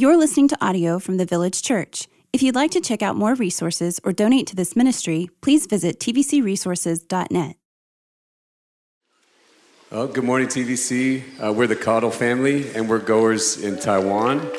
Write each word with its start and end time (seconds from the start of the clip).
You're 0.00 0.16
listening 0.16 0.48
to 0.48 0.56
audio 0.64 0.98
from 0.98 1.18
the 1.18 1.26
Village 1.26 1.60
Church. 1.60 2.08
If 2.32 2.42
you'd 2.42 2.54
like 2.54 2.70
to 2.70 2.80
check 2.80 3.02
out 3.02 3.16
more 3.16 3.34
resources 3.34 4.00
or 4.02 4.14
donate 4.14 4.46
to 4.46 4.56
this 4.56 4.74
ministry, 4.74 5.28
please 5.42 5.66
visit 5.66 6.00
tvcresources.net. 6.00 7.56
Well, 9.90 10.06
good 10.06 10.24
morning, 10.24 10.48
TVC. 10.48 11.22
Uh, 11.38 11.52
we're 11.52 11.66
the 11.66 11.76
Caudle 11.76 12.10
family, 12.10 12.74
and 12.74 12.88
we're 12.88 12.98
goers 12.98 13.62
in 13.62 13.78
Taiwan. 13.78 14.38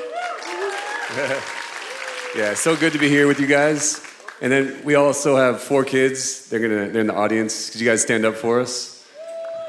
yeah, 2.36 2.54
so 2.54 2.76
good 2.76 2.94
to 2.94 3.00
be 3.00 3.10
here 3.10 3.26
with 3.26 3.40
you 3.40 3.48
guys. 3.48 4.06
And 4.44 4.52
then 4.52 4.80
we 4.84 4.94
also 4.94 5.38
have 5.38 5.60
four 5.60 5.84
kids. 5.84 6.50
They're 6.50 6.60
gonna 6.60 6.90
they're 6.90 7.02
in 7.02 7.08
the 7.08 7.16
audience. 7.16 7.72
Could 7.72 7.82
you 7.82 7.88
guys 7.88 8.04
stand 8.04 8.26
up 8.26 8.36
for 8.36 8.60
us? 8.60 9.04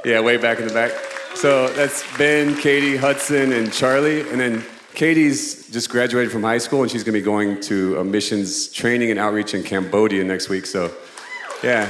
Yeah, 0.04 0.20
way 0.20 0.36
back 0.36 0.60
in 0.60 0.68
the 0.68 0.74
back. 0.74 0.92
So 1.34 1.68
that's 1.68 2.04
Ben, 2.18 2.56
Katie, 2.56 2.98
Hudson, 2.98 3.54
and 3.54 3.72
Charlie. 3.72 4.28
And 4.28 4.38
then 4.38 4.62
Katie's 4.94 5.70
just 5.70 5.88
graduated 5.88 6.30
from 6.30 6.42
high 6.42 6.58
school 6.58 6.82
and 6.82 6.90
she's 6.90 7.02
going 7.02 7.14
to 7.14 7.20
be 7.20 7.24
going 7.24 7.60
to 7.62 7.98
a 7.98 8.04
missions 8.04 8.68
training 8.68 9.10
and 9.10 9.18
outreach 9.18 9.54
in 9.54 9.62
Cambodia 9.62 10.22
next 10.22 10.50
week. 10.50 10.66
So, 10.66 10.92
yeah. 11.62 11.88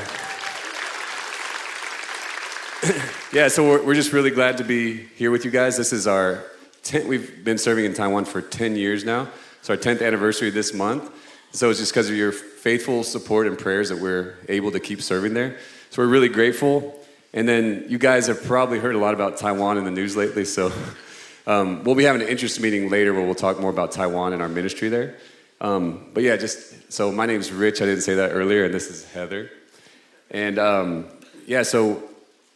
yeah, 3.32 3.48
so 3.48 3.68
we're, 3.68 3.84
we're 3.84 3.94
just 3.94 4.12
really 4.12 4.30
glad 4.30 4.58
to 4.58 4.64
be 4.64 5.08
here 5.16 5.32
with 5.32 5.44
you 5.44 5.50
guys. 5.50 5.76
This 5.76 5.92
is 5.92 6.06
our 6.06 6.44
10th, 6.84 7.06
we've 7.06 7.44
been 7.44 7.58
serving 7.58 7.84
in 7.84 7.92
Taiwan 7.92 8.24
for 8.24 8.40
10 8.40 8.76
years 8.76 9.04
now. 9.04 9.28
It's 9.58 9.68
our 9.68 9.76
10th 9.76 10.00
anniversary 10.00 10.50
this 10.50 10.72
month. 10.72 11.10
So 11.50 11.70
it's 11.70 11.80
just 11.80 11.92
because 11.92 12.08
of 12.08 12.14
your 12.14 12.30
faithful 12.30 13.02
support 13.02 13.48
and 13.48 13.58
prayers 13.58 13.88
that 13.88 13.98
we're 13.98 14.36
able 14.48 14.70
to 14.70 14.80
keep 14.80 15.02
serving 15.02 15.34
there. 15.34 15.58
So 15.90 16.02
we're 16.02 16.08
really 16.08 16.28
grateful. 16.28 16.98
And 17.32 17.48
then 17.48 17.84
you 17.88 17.98
guys 17.98 18.28
have 18.28 18.44
probably 18.44 18.78
heard 18.78 18.94
a 18.94 18.98
lot 18.98 19.12
about 19.12 19.38
Taiwan 19.38 19.76
in 19.76 19.84
the 19.84 19.90
news 19.90 20.16
lately. 20.16 20.44
So 20.44 20.72
um, 21.46 21.82
we'll 21.84 21.94
be 21.94 22.04
having 22.04 22.22
an 22.22 22.28
interest 22.28 22.60
meeting 22.60 22.88
later 22.88 23.12
where 23.12 23.24
we'll 23.24 23.34
talk 23.34 23.60
more 23.60 23.70
about 23.70 23.92
Taiwan 23.92 24.32
and 24.32 24.42
our 24.42 24.48
ministry 24.48 24.88
there. 24.88 25.16
Um, 25.60 26.10
but 26.12 26.22
yeah, 26.22 26.36
just 26.36 26.92
so 26.92 27.12
my 27.12 27.26
name's 27.26 27.52
Rich. 27.52 27.80
I 27.80 27.86
didn't 27.86 28.02
say 28.02 28.14
that 28.14 28.32
earlier, 28.32 28.64
and 28.64 28.74
this 28.74 28.90
is 28.90 29.04
Heather. 29.10 29.50
And 30.30 30.58
um, 30.58 31.06
yeah, 31.46 31.62
so 31.62 32.02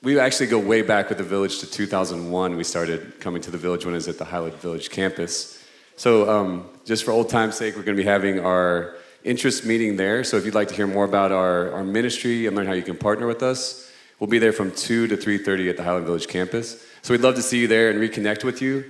we 0.03 0.19
actually 0.19 0.47
go 0.47 0.59
way 0.59 0.83
back 0.83 1.09
with 1.09 1.19
the 1.19 1.25
village 1.25 1.59
to 1.61 1.71
2001. 1.71 2.57
We 2.57 2.65
started 2.65 3.21
coming 3.21 3.43
to 3.43 3.51
the 3.51 3.59
village 3.59 3.85
when 3.85 3.95
it 3.95 3.99
was 3.99 4.09
at 4.09 4.19
the 4.19 4.25
Highland 4.25 4.55
Village 4.55 4.91
campus. 4.91 5.65
So 5.97 6.29
um, 6.29 6.69
just 6.85 7.05
for 7.05 7.11
old 7.11 7.29
time's 7.29 7.57
sake, 7.57 7.75
we're 7.75 7.83
going 7.83 7.97
to 7.97 8.03
be 8.03 8.09
having 8.09 8.41
our 8.41 8.97
interest 9.25 9.65
meeting 9.65 9.97
there. 9.97 10.23
So 10.23 10.37
if 10.37 10.45
you'd 10.45 10.55
like 10.55 10.69
to 10.69 10.75
hear 10.75 10.87
more 10.87 11.05
about 11.05 11.33
our, 11.33 11.73
our 11.73 11.85
ministry 11.85 12.47
and 12.47 12.55
learn 12.55 12.67
how 12.67 12.75
you 12.75 12.83
can 12.83 12.97
partner 12.97 13.27
with 13.27 13.43
us, 13.43 13.91
we'll 14.21 14.31
be 14.31 14.39
there 14.39 14.53
from 14.53 14.71
2 14.71 15.09
to 15.09 15.17
3.30 15.17 15.71
at 15.71 15.77
the 15.77 15.83
Highland 15.83 16.07
Village 16.07 16.29
campus. 16.29 16.85
So 17.07 17.15
we'd 17.15 17.21
love 17.21 17.37
to 17.37 17.43
see 17.43 17.61
you 17.61 17.69
there 17.69 17.89
and 17.89 18.01
reconnect 18.01 18.43
with 18.43 18.61
you 18.61 18.85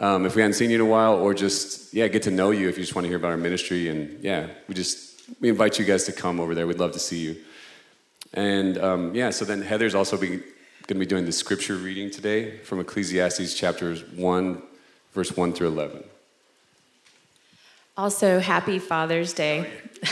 um, 0.00 0.26
if 0.26 0.34
we 0.34 0.42
hadn't 0.42 0.54
seen 0.54 0.70
you 0.70 0.74
in 0.74 0.80
a 0.80 0.90
while, 0.90 1.14
or 1.14 1.34
just 1.34 1.94
yeah, 1.94 2.08
get 2.08 2.24
to 2.24 2.32
know 2.32 2.50
you 2.50 2.68
if 2.68 2.76
you 2.76 2.82
just 2.82 2.96
want 2.96 3.04
to 3.04 3.08
hear 3.08 3.16
about 3.16 3.30
our 3.30 3.36
ministry. 3.36 3.86
And 3.86 4.20
yeah, 4.24 4.48
we 4.66 4.74
just 4.74 5.22
we 5.40 5.50
invite 5.50 5.78
you 5.78 5.84
guys 5.84 6.02
to 6.06 6.12
come 6.12 6.40
over 6.40 6.52
there. 6.52 6.66
We'd 6.66 6.80
love 6.80 6.90
to 6.94 6.98
see 6.98 7.18
you. 7.18 7.36
And 8.34 8.76
um, 8.78 9.14
yeah, 9.14 9.30
so 9.30 9.44
then 9.44 9.62
Heather's 9.62 9.94
also 9.94 10.16
going 10.16 10.42
to 10.88 10.94
be 10.96 11.06
doing 11.06 11.26
the 11.26 11.30
scripture 11.30 11.76
reading 11.76 12.10
today 12.10 12.56
from 12.58 12.80
Ecclesiastes 12.80 13.54
chapters 13.54 14.02
one, 14.16 14.62
verse 15.12 15.36
one 15.36 15.52
through 15.52 15.68
eleven. 15.68 16.02
Also, 17.96 18.40
happy 18.40 18.80
Father's 18.80 19.32
Day. 19.32 19.70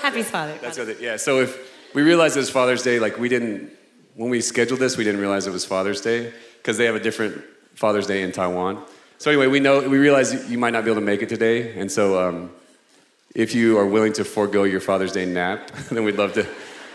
happy 0.00 0.22
Father. 0.22 0.56
That's 0.62 0.78
what 0.78 0.88
it, 0.88 1.02
yeah. 1.02 1.18
So 1.18 1.40
if 1.40 1.94
we 1.94 2.00
realized 2.00 2.34
it 2.38 2.40
was 2.40 2.48
Father's 2.48 2.82
Day, 2.82 2.98
like 2.98 3.18
we 3.18 3.28
didn't 3.28 3.72
when 4.14 4.30
we 4.30 4.40
scheduled 4.40 4.80
this, 4.80 4.96
we 4.96 5.04
didn't 5.04 5.20
realize 5.20 5.46
it 5.46 5.52
was 5.52 5.64
Father's 5.64 6.00
Day 6.00 6.32
because 6.58 6.78
they 6.78 6.84
have 6.84 6.94
a 6.94 7.00
different 7.00 7.42
Father's 7.74 8.06
Day 8.06 8.22
in 8.22 8.32
Taiwan. 8.32 8.84
So 9.18 9.30
anyway, 9.30 9.46
we 9.46 9.60
know 9.60 9.80
we 9.88 9.98
realize 9.98 10.50
you 10.50 10.58
might 10.58 10.72
not 10.72 10.84
be 10.84 10.90
able 10.90 11.00
to 11.00 11.06
make 11.06 11.22
it 11.22 11.28
today, 11.28 11.78
and 11.78 11.90
so 11.90 12.28
um, 12.28 12.50
if 13.34 13.54
you 13.54 13.78
are 13.78 13.86
willing 13.86 14.12
to 14.14 14.24
forego 14.24 14.64
your 14.64 14.80
Father's 14.80 15.12
Day 15.12 15.24
nap, 15.24 15.70
then 15.90 16.04
we'd 16.04 16.16
love 16.16 16.32
to 16.34 16.46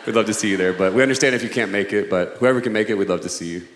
we'd 0.06 0.16
love 0.16 0.26
to 0.28 0.34
see 0.34 0.50
you 0.50 0.58
there. 0.58 0.74
But 0.74 0.94
we 0.94 1.02
understand 1.02 1.36
if 1.36 1.44
you 1.44 1.50
can't 1.50 1.72
make 1.72 1.94
it, 1.94 2.10
but 2.10 2.38
whoever 2.38 2.62
can 2.62 2.74
make 2.74 2.90
it, 2.90 2.96
we'd 2.96 3.10
love 3.10 3.22
to 3.22 3.30
see 3.30 3.50
you. 3.50 3.68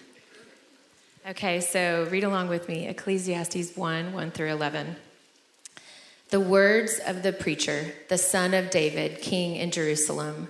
Okay, 1.28 1.62
so 1.62 2.08
read 2.12 2.26
along 2.26 2.50
with 2.50 2.68
me 2.68 2.88
Ecclesiastes 2.88 3.78
1 3.78 4.14
1 4.14 4.32
through 4.32 4.52
11. 4.52 4.96
The 6.30 6.40
words 6.40 7.00
of 7.06 7.24
the 7.24 7.32
preacher, 7.32 7.94
the 8.10 8.18
son 8.18 8.54
of 8.54 8.70
David, 8.70 9.22
king 9.22 9.56
in 9.56 9.72
Jerusalem. 9.72 10.50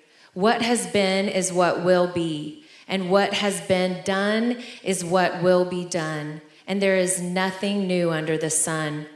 What 0.33 0.61
has 0.61 0.87
been 0.87 1.27
is 1.27 1.51
what 1.51 1.83
will 1.83 2.07
be, 2.07 2.63
and 2.87 3.09
what 3.09 3.33
has 3.33 3.59
been 3.61 4.01
done 4.03 4.61
is 4.81 5.03
what 5.03 5.43
will 5.43 5.65
be 5.65 5.83
done, 5.83 6.41
and 6.65 6.81
there 6.81 6.95
is 6.95 7.21
nothing 7.21 7.85
new 7.85 8.11
under 8.11 8.37
the 8.37 8.49
sun. 8.49 9.07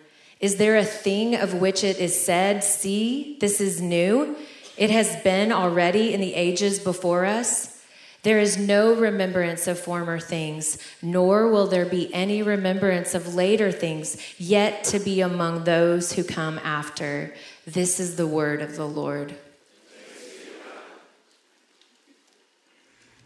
Is 0.41 0.57
there 0.57 0.75
a 0.75 0.83
thing 0.83 1.35
of 1.35 1.53
which 1.53 1.83
it 1.83 1.99
is 1.99 2.19
said, 2.19 2.63
See, 2.63 3.37
this 3.39 3.61
is 3.61 3.81
new? 3.81 4.35
It 4.75 4.89
has 4.89 5.15
been 5.23 5.53
already 5.53 6.13
in 6.13 6.19
the 6.19 6.33
ages 6.33 6.79
before 6.79 7.23
us? 7.23 7.81
There 8.23 8.39
is 8.39 8.57
no 8.57 8.93
remembrance 8.93 9.67
of 9.67 9.79
former 9.79 10.19
things, 10.19 10.79
nor 11.01 11.47
will 11.47 11.67
there 11.67 11.85
be 11.85 12.13
any 12.13 12.41
remembrance 12.41 13.13
of 13.13 13.35
later 13.35 13.71
things 13.71 14.17
yet 14.37 14.83
to 14.85 14.99
be 14.99 15.21
among 15.21 15.63
those 15.63 16.13
who 16.13 16.23
come 16.23 16.59
after. 16.63 17.33
This 17.65 17.99
is 17.99 18.15
the 18.15 18.27
word 18.27 18.61
of 18.61 18.75
the 18.75 18.87
Lord. 18.87 19.37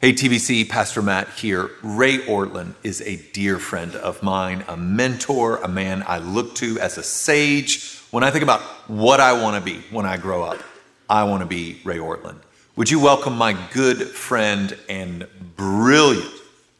Hey, 0.01 0.13
TVC, 0.13 0.69
Pastor 0.69 1.01
Matt 1.01 1.27
here. 1.31 1.71
Ray 1.83 2.19
Ortlund 2.19 2.75
is 2.83 3.01
a 3.01 3.17
dear 3.33 3.59
friend 3.59 3.95
of 3.95 4.23
mine, 4.23 4.63
a 4.69 4.77
mentor, 4.77 5.57
a 5.57 5.67
man 5.67 6.05
I 6.07 6.19
look 6.19 6.55
to 6.55 6.79
as 6.79 6.97
a 6.97 7.03
sage. 7.03 7.99
When 8.09 8.23
I 8.23 8.31
think 8.31 8.43
about 8.43 8.61
what 8.87 9.19
I 9.19 9.33
want 9.33 9.57
to 9.57 9.61
be 9.61 9.81
when 9.91 10.05
I 10.05 10.15
grow 10.15 10.41
up, 10.41 10.63
I 11.09 11.25
want 11.25 11.41
to 11.41 11.45
be 11.45 11.81
Ray 11.83 11.97
Ortlund. 11.97 12.37
Would 12.77 12.89
you 12.89 13.01
welcome 13.01 13.37
my 13.37 13.51
good 13.73 14.07
friend 14.07 14.77
and 14.87 15.27
brilliant 15.57 16.31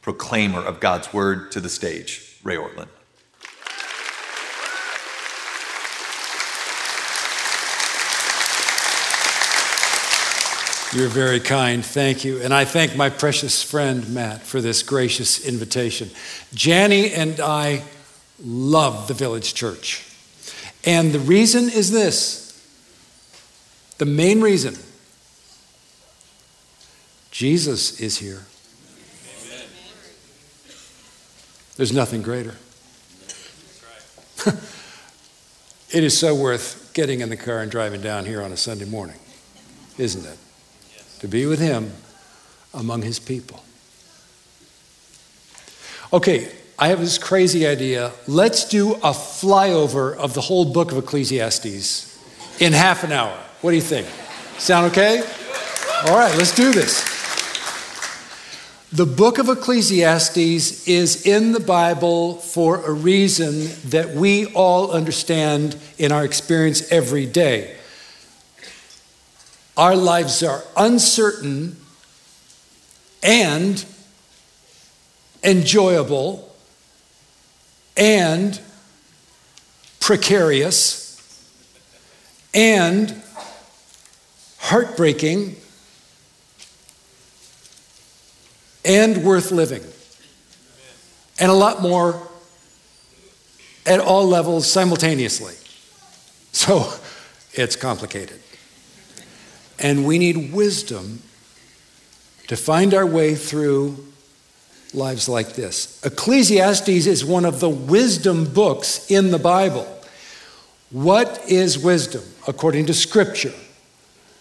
proclaimer 0.02 0.62
of 0.62 0.80
God's 0.80 1.12
word 1.12 1.52
to 1.52 1.60
the 1.60 1.68
stage, 1.68 2.40
Ray 2.42 2.56
Ortlund? 2.56 2.88
You're 10.92 11.08
very 11.08 11.40
kind. 11.40 11.86
Thank 11.86 12.26
you. 12.26 12.42
And 12.42 12.52
I 12.52 12.66
thank 12.66 12.96
my 12.96 13.12
precious 13.12 13.62
friend, 13.62 14.12
Matt, 14.12 14.42
for 14.42 14.60
this 14.60 14.82
gracious 14.82 15.46
invitation. 15.46 16.10
Jani 16.52 17.14
and 17.14 17.40
I 17.40 17.84
love 18.44 19.08
the 19.08 19.14
village 19.14 19.54
church. 19.54 20.04
And 20.86 21.12
the 21.12 21.20
reason 21.20 21.66
is 21.66 21.92
this 21.92 22.48
the 24.00 24.06
main 24.06 24.42
reason 24.42 24.76
Jesus 27.30 28.00
is 28.00 28.18
here. 28.18 28.48
Amen. 29.46 29.68
There's 31.78 31.94
nothing 31.94 32.24
greater. 32.24 32.56
it 35.92 36.04
is 36.04 36.18
so 36.18 36.34
worth 36.34 36.92
getting 36.96 37.20
in 37.20 37.30
the 37.30 37.38
car 37.38 37.60
and 37.60 37.70
driving 37.70 38.02
down 38.02 38.26
here 38.26 38.42
on 38.42 38.52
a 38.52 38.58
Sunday 38.58 38.86
morning, 38.86 39.18
isn't 40.00 40.26
it? 40.26 40.38
To 41.20 41.28
be 41.28 41.46
with 41.46 41.60
him 41.60 41.92
among 42.74 43.02
his 43.02 43.20
people. 43.20 43.64
Okay, 46.12 46.52
I 46.78 46.88
have 46.88 47.00
this 47.00 47.18
crazy 47.18 47.68
idea. 47.68 48.12
Let's 48.28 48.66
do 48.66 48.94
a 48.96 49.12
flyover 49.12 50.16
of 50.16 50.34
the 50.34 50.42
whole 50.42 50.72
book 50.72 50.92
of 50.92 50.98
Ecclesiastes 50.98 52.18
in 52.60 52.74
half 52.74 53.04
an 53.04 53.12
hour. 53.12 53.38
What 53.62 53.72
do 53.72 53.76
you 53.76 53.82
think? 53.82 54.08
Sound 54.58 54.92
okay? 54.92 55.20
All 56.06 56.18
right, 56.18 56.36
let's 56.38 56.56
do 56.56 56.72
this. 56.72 57.04
The 58.92 59.06
book 59.06 59.38
of 59.38 59.50
Ecclesiastes 59.50 60.88
is 60.88 61.28
in 61.28 61.52
the 61.52 61.60
Bible 61.60 62.36
for 62.36 62.84
a 62.84 62.92
reason 62.92 63.70
that 63.90 64.16
we 64.16 64.48
all 64.54 64.92
understand 64.92 65.76
in 66.00 66.12
our 66.12 66.26
experience 66.26 66.92
every 66.92 67.28
day. 67.28 67.76
Our 69.80 69.96
lives 69.96 70.44
are 70.44 70.62
uncertain 70.76 71.78
and 73.24 73.86
enjoyable 75.42 76.54
and 77.96 78.60
precarious 80.02 81.18
and 82.54 83.24
heartbreaking 84.58 85.56
and 88.84 89.24
worth 89.24 89.50
living. 89.50 89.84
And 91.40 91.50
a 91.50 91.56
lot 91.56 91.82
more 91.82 92.28
at 93.86 94.02
all 94.02 94.28
levels 94.28 94.70
simultaneously. 94.70 95.56
So 96.52 96.96
it's 97.54 97.78
complicated. 97.78 98.42
And 99.80 100.06
we 100.06 100.18
need 100.20 100.54
wisdom 100.54 101.22
to 102.48 102.58
find 102.58 102.94
our 102.94 103.06
way 103.06 103.36
through 103.36 104.06
lives 104.94 105.30
like 105.30 105.54
this. 105.54 106.04
Ecclesiastes 106.04 106.90
is 106.90 107.24
one 107.24 107.46
of 107.46 107.60
the 107.60 107.70
wisdom 107.70 108.46
books 108.46 109.10
in 109.10 109.32
the 109.32 109.40
Bible. 109.40 109.88
What 110.92 111.44
is 111.48 111.78
wisdom 111.78 112.24
according 112.48 112.88
to 112.88 112.94
Scripture? 112.94 113.54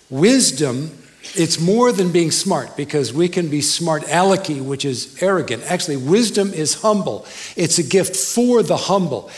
Wisdom, 0.09 0.97
it's 1.35 1.61
more 1.61 1.93
than 1.93 2.11
being 2.11 2.31
smart 2.31 2.77
because 2.77 3.13
we 3.13 3.29
can 3.29 3.51
be 3.51 3.61
smart 3.61 4.05
alecky, 4.05 4.63
which 4.63 4.87
is 4.87 5.23
arrogant. 5.23 5.63
Actually, 5.71 5.99
wisdom 5.99 6.55
is 6.55 6.81
humble, 6.81 7.27
it's 7.57 7.79
a 7.79 7.83
gift 7.83 8.17
for 8.17 8.63
the 8.63 8.77
humble. 8.77 9.31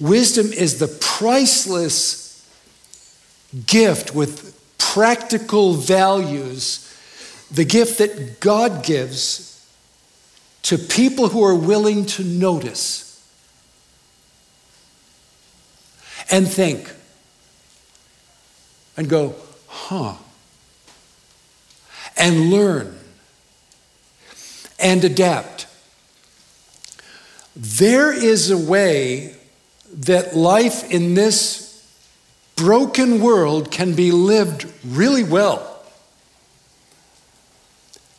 Wisdom 0.00 0.52
is 0.52 0.80
the 0.80 0.88
priceless 1.00 2.44
gift 3.66 4.14
with 4.14 4.59
practical 4.94 5.74
values, 5.74 6.84
the 7.48 7.64
gift 7.64 7.98
that 7.98 8.40
God 8.40 8.82
gives 8.82 9.64
to 10.62 10.76
people 10.76 11.28
who 11.28 11.44
are 11.44 11.54
willing 11.54 12.06
to 12.06 12.24
notice 12.24 13.06
and 16.28 16.48
think 16.48 16.92
and 18.96 19.08
go, 19.08 19.36
huh, 19.68 20.14
and 22.16 22.50
learn 22.50 22.98
and 24.80 25.04
adapt. 25.04 25.68
There 27.54 28.12
is 28.12 28.50
a 28.50 28.58
way 28.58 29.36
that 29.92 30.34
life 30.34 30.90
in 30.90 31.14
this 31.14 31.69
broken 32.60 33.22
world 33.22 33.70
can 33.70 33.94
be 33.94 34.12
lived 34.12 34.70
really 34.84 35.24
well. 35.24 35.82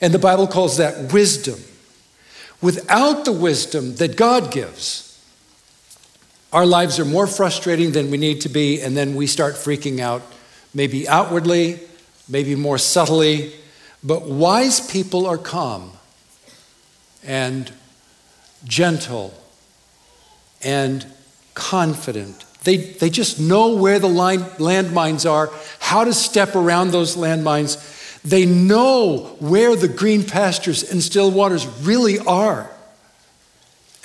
And 0.02 0.12
the 0.12 0.20
Bible 0.20 0.48
calls 0.48 0.78
that 0.78 1.14
wisdom. 1.14 1.60
Without 2.60 3.24
the 3.24 3.32
wisdom 3.32 3.96
that 3.98 4.18
God 4.18 4.52
gives, 4.52 5.08
our 6.52 6.66
lives 6.66 7.00
are 7.00 7.06
more 7.06 7.28
frustrating 7.28 7.92
than 7.92 8.10
we 8.10 8.18
need 8.18 8.42
to 8.42 8.50
be, 8.50 8.82
and 8.82 8.98
then 8.98 9.16
we 9.16 9.28
start 9.28 9.54
freaking 9.54 10.00
out, 10.00 10.24
maybe 10.74 11.08
outwardly, 11.08 11.80
maybe 12.28 12.56
more 12.56 12.80
subtly. 12.80 13.54
But 14.04 14.24
wise 14.24 14.80
people 14.92 15.28
are 15.28 15.38
calm 15.38 15.92
and 17.24 17.72
gentle 18.64 19.36
and 20.64 21.06
confident. 21.54 22.44
They, 22.64 22.78
they 22.78 23.10
just 23.10 23.40
know 23.40 23.76
where 23.76 24.00
the 24.00 24.10
line, 24.10 24.42
landmines 24.60 25.30
are, 25.30 25.50
how 25.80 26.04
to 26.04 26.14
step 26.14 26.56
around 26.56 26.92
those 26.92 27.16
landmines 27.16 28.00
they 28.24 28.46
know 28.46 29.36
where 29.40 29.76
the 29.76 29.88
green 29.88 30.24
pastures 30.24 30.90
and 30.90 31.02
still 31.02 31.32
waters 31.32 31.66
really 31.66 32.20
are 32.20 32.70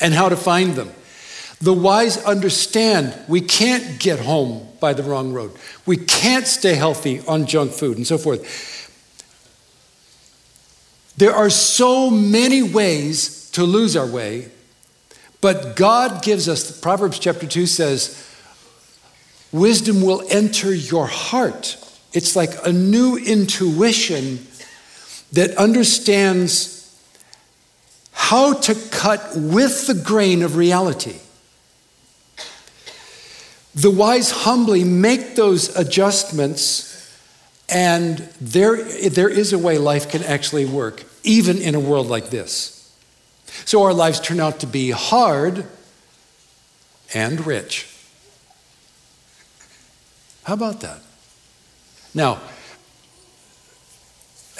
and 0.00 0.14
how 0.14 0.28
to 0.28 0.36
find 0.36 0.74
them. 0.74 0.90
The 1.60 1.72
wise 1.72 2.22
understand 2.24 3.14
we 3.28 3.40
can't 3.40 3.98
get 3.98 4.18
home 4.18 4.68
by 4.80 4.92
the 4.92 5.02
wrong 5.02 5.32
road. 5.32 5.52
We 5.84 5.96
can't 5.96 6.46
stay 6.46 6.74
healthy 6.74 7.20
on 7.26 7.46
junk 7.46 7.72
food 7.72 7.96
and 7.96 8.06
so 8.06 8.18
forth. 8.18 8.84
There 11.16 11.32
are 11.32 11.48
so 11.50 12.10
many 12.10 12.62
ways 12.62 13.50
to 13.52 13.64
lose 13.64 13.96
our 13.96 14.06
way, 14.06 14.50
but 15.40 15.76
God 15.76 16.22
gives 16.22 16.46
us, 16.46 16.78
Proverbs 16.78 17.18
chapter 17.18 17.46
2 17.46 17.66
says, 17.66 18.25
wisdom 19.58 20.02
will 20.02 20.22
enter 20.30 20.74
your 20.74 21.06
heart 21.06 21.76
it's 22.16 22.34
like 22.34 22.54
a 22.64 22.72
new 22.72 23.18
intuition 23.18 24.46
that 25.32 25.54
understands 25.58 26.98
how 28.12 28.54
to 28.54 28.74
cut 28.90 29.32
with 29.36 29.86
the 29.86 29.92
grain 29.92 30.42
of 30.42 30.56
reality. 30.56 31.18
The 33.74 33.90
wise 33.90 34.30
humbly 34.30 34.82
make 34.82 35.36
those 35.36 35.76
adjustments, 35.76 37.14
and 37.68 38.20
there, 38.40 38.82
there 39.10 39.28
is 39.28 39.52
a 39.52 39.58
way 39.58 39.76
life 39.76 40.08
can 40.08 40.22
actually 40.22 40.64
work, 40.64 41.04
even 41.22 41.58
in 41.58 41.74
a 41.74 41.80
world 41.80 42.06
like 42.06 42.30
this. 42.30 42.96
So 43.66 43.82
our 43.82 43.92
lives 43.92 44.20
turn 44.20 44.40
out 44.40 44.60
to 44.60 44.66
be 44.66 44.90
hard 44.90 45.66
and 47.12 47.46
rich. 47.46 47.92
How 50.46 50.54
about 50.54 50.80
that? 50.82 51.00
Now, 52.14 52.40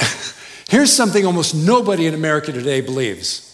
here's 0.68 0.92
something 0.92 1.24
almost 1.24 1.54
nobody 1.54 2.06
in 2.08 2.14
America 2.14 2.50
today 2.50 2.80
believes 2.80 3.44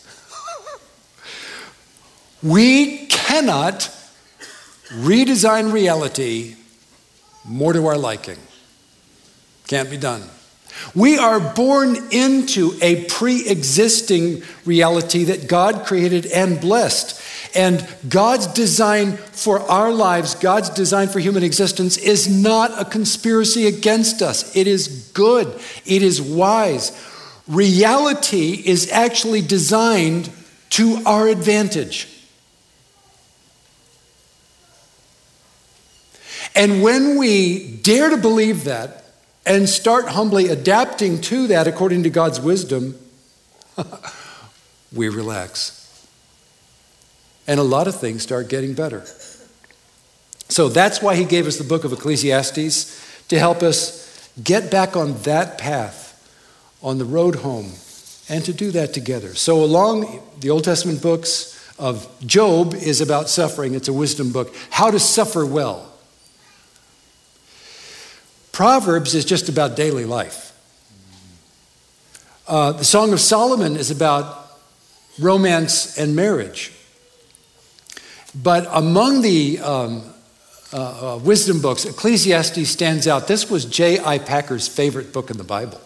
we 2.42 3.06
cannot 3.08 3.90
redesign 4.88 5.74
reality 5.74 6.56
more 7.44 7.74
to 7.74 7.86
our 7.86 7.98
liking. 7.98 8.38
Can't 9.68 9.90
be 9.90 9.98
done. 9.98 10.22
We 10.94 11.18
are 11.18 11.38
born 11.38 11.96
into 12.12 12.78
a 12.80 13.04
pre 13.04 13.46
existing 13.46 14.42
reality 14.64 15.24
that 15.24 15.48
God 15.48 15.84
created 15.84 16.24
and 16.24 16.58
blessed. 16.58 17.21
And 17.54 17.86
God's 18.08 18.46
design 18.46 19.16
for 19.16 19.60
our 19.60 19.92
lives, 19.92 20.34
God's 20.34 20.70
design 20.70 21.08
for 21.08 21.20
human 21.20 21.42
existence, 21.42 21.98
is 21.98 22.28
not 22.28 22.80
a 22.80 22.84
conspiracy 22.84 23.66
against 23.66 24.22
us. 24.22 24.56
It 24.56 24.66
is 24.66 25.10
good, 25.12 25.48
it 25.84 26.02
is 26.02 26.20
wise. 26.20 26.92
Reality 27.46 28.62
is 28.64 28.90
actually 28.90 29.42
designed 29.42 30.30
to 30.70 31.02
our 31.04 31.28
advantage. 31.28 32.08
And 36.54 36.82
when 36.82 37.18
we 37.18 37.76
dare 37.78 38.10
to 38.10 38.16
believe 38.16 38.64
that 38.64 39.04
and 39.44 39.68
start 39.68 40.08
humbly 40.08 40.48
adapting 40.48 41.20
to 41.22 41.48
that 41.48 41.66
according 41.66 42.04
to 42.04 42.10
God's 42.10 42.40
wisdom, 42.40 42.94
we 44.92 45.08
relax 45.08 45.81
and 47.46 47.58
a 47.58 47.62
lot 47.62 47.88
of 47.88 47.98
things 47.98 48.22
start 48.22 48.48
getting 48.48 48.74
better. 48.74 49.04
So 50.48 50.68
that's 50.68 51.00
why 51.00 51.16
he 51.16 51.24
gave 51.24 51.46
us 51.46 51.56
the 51.56 51.64
book 51.64 51.84
of 51.84 51.92
Ecclesiastes 51.92 53.26
to 53.28 53.38
help 53.38 53.62
us 53.62 54.30
get 54.42 54.70
back 54.70 54.96
on 54.96 55.14
that 55.22 55.58
path, 55.58 56.10
on 56.82 56.98
the 56.98 57.04
road 57.04 57.36
home, 57.36 57.72
and 58.28 58.44
to 58.44 58.52
do 58.52 58.70
that 58.72 58.92
together. 58.94 59.34
So, 59.34 59.62
along 59.62 60.22
the 60.40 60.50
Old 60.50 60.64
Testament 60.64 61.02
books 61.02 61.58
of 61.78 62.06
Job 62.26 62.74
is 62.74 63.00
about 63.00 63.28
suffering, 63.28 63.74
it's 63.74 63.88
a 63.88 63.92
wisdom 63.92 64.32
book. 64.32 64.54
How 64.70 64.90
to 64.90 64.98
suffer 64.98 65.44
well. 65.44 65.92
Proverbs 68.52 69.14
is 69.14 69.24
just 69.24 69.48
about 69.48 69.76
daily 69.76 70.04
life. 70.04 70.52
Uh, 72.46 72.72
the 72.72 72.84
Song 72.84 73.12
of 73.12 73.20
Solomon 73.20 73.76
is 73.76 73.90
about 73.90 74.58
romance 75.18 75.98
and 75.98 76.14
marriage. 76.14 76.72
But 78.34 78.66
among 78.70 79.22
the 79.22 79.58
um, 79.60 80.02
uh, 80.72 81.16
uh, 81.16 81.18
wisdom 81.18 81.60
books, 81.60 81.84
Ecclesiastes 81.84 82.68
stands 82.68 83.06
out. 83.06 83.28
This 83.28 83.50
was 83.50 83.64
J.I. 83.64 84.18
Packer's 84.18 84.68
favorite 84.68 85.12
book 85.12 85.30
in 85.30 85.36
the 85.36 85.44
Bible. 85.44 85.80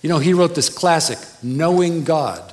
You 0.00 0.08
know, 0.10 0.18
he 0.18 0.32
wrote 0.32 0.54
this 0.54 0.68
classic, 0.68 1.18
Knowing 1.42 2.04
God. 2.04 2.52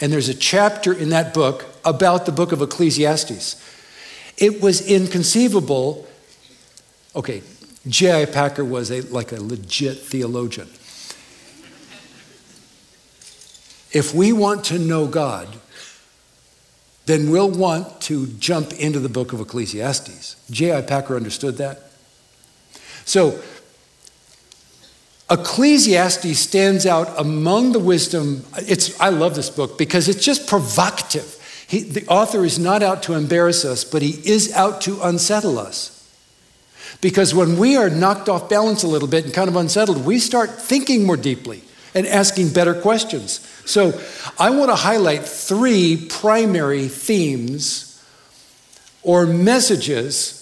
And 0.00 0.12
there's 0.12 0.28
a 0.28 0.34
chapter 0.34 0.92
in 0.92 1.08
that 1.08 1.32
book 1.32 1.64
about 1.84 2.26
the 2.26 2.32
book 2.32 2.52
of 2.52 2.62
Ecclesiastes. 2.62 3.56
It 4.36 4.60
was 4.60 4.86
inconceivable. 4.86 6.06
Okay, 7.16 7.42
J.I. 7.88 8.26
Packer 8.26 8.64
was 8.64 8.90
a, 8.90 9.00
like 9.02 9.32
a 9.32 9.40
legit 9.40 9.98
theologian. 9.98 10.68
If 13.92 14.14
we 14.14 14.32
want 14.32 14.64
to 14.66 14.78
know 14.78 15.06
God, 15.06 15.48
then 17.06 17.30
we'll 17.30 17.50
want 17.50 18.00
to 18.02 18.26
jump 18.38 18.72
into 18.74 19.00
the 19.00 19.08
book 19.08 19.32
of 19.32 19.40
Ecclesiastes. 19.40 20.36
J.I. 20.50 20.82
Packer 20.82 21.16
understood 21.16 21.56
that. 21.56 21.80
So, 23.04 23.40
Ecclesiastes 25.30 26.38
stands 26.38 26.86
out 26.86 27.12
among 27.18 27.72
the 27.72 27.78
wisdom. 27.78 28.44
It's, 28.58 28.98
I 29.00 29.08
love 29.08 29.34
this 29.34 29.50
book 29.50 29.78
because 29.78 30.08
it's 30.08 30.24
just 30.24 30.46
provocative. 30.46 31.38
He, 31.66 31.80
the 31.80 32.06
author 32.06 32.44
is 32.44 32.58
not 32.58 32.82
out 32.82 33.02
to 33.04 33.14
embarrass 33.14 33.64
us, 33.64 33.82
but 33.82 34.02
he 34.02 34.10
is 34.28 34.52
out 34.52 34.82
to 34.82 35.00
unsettle 35.02 35.58
us. 35.58 35.98
Because 37.00 37.34
when 37.34 37.58
we 37.58 37.76
are 37.76 37.88
knocked 37.88 38.28
off 38.28 38.48
balance 38.48 38.82
a 38.82 38.88
little 38.88 39.08
bit 39.08 39.24
and 39.24 39.32
kind 39.32 39.48
of 39.48 39.56
unsettled, 39.56 40.04
we 40.04 40.18
start 40.18 40.50
thinking 40.60 41.04
more 41.04 41.16
deeply 41.16 41.62
and 41.94 42.06
asking 42.06 42.50
better 42.50 42.74
questions. 42.74 43.40
So 43.64 43.98
I 44.38 44.50
want 44.50 44.70
to 44.70 44.76
highlight 44.76 45.24
three 45.24 46.06
primary 46.08 46.88
themes 46.88 48.04
or 49.02 49.26
messages 49.26 50.38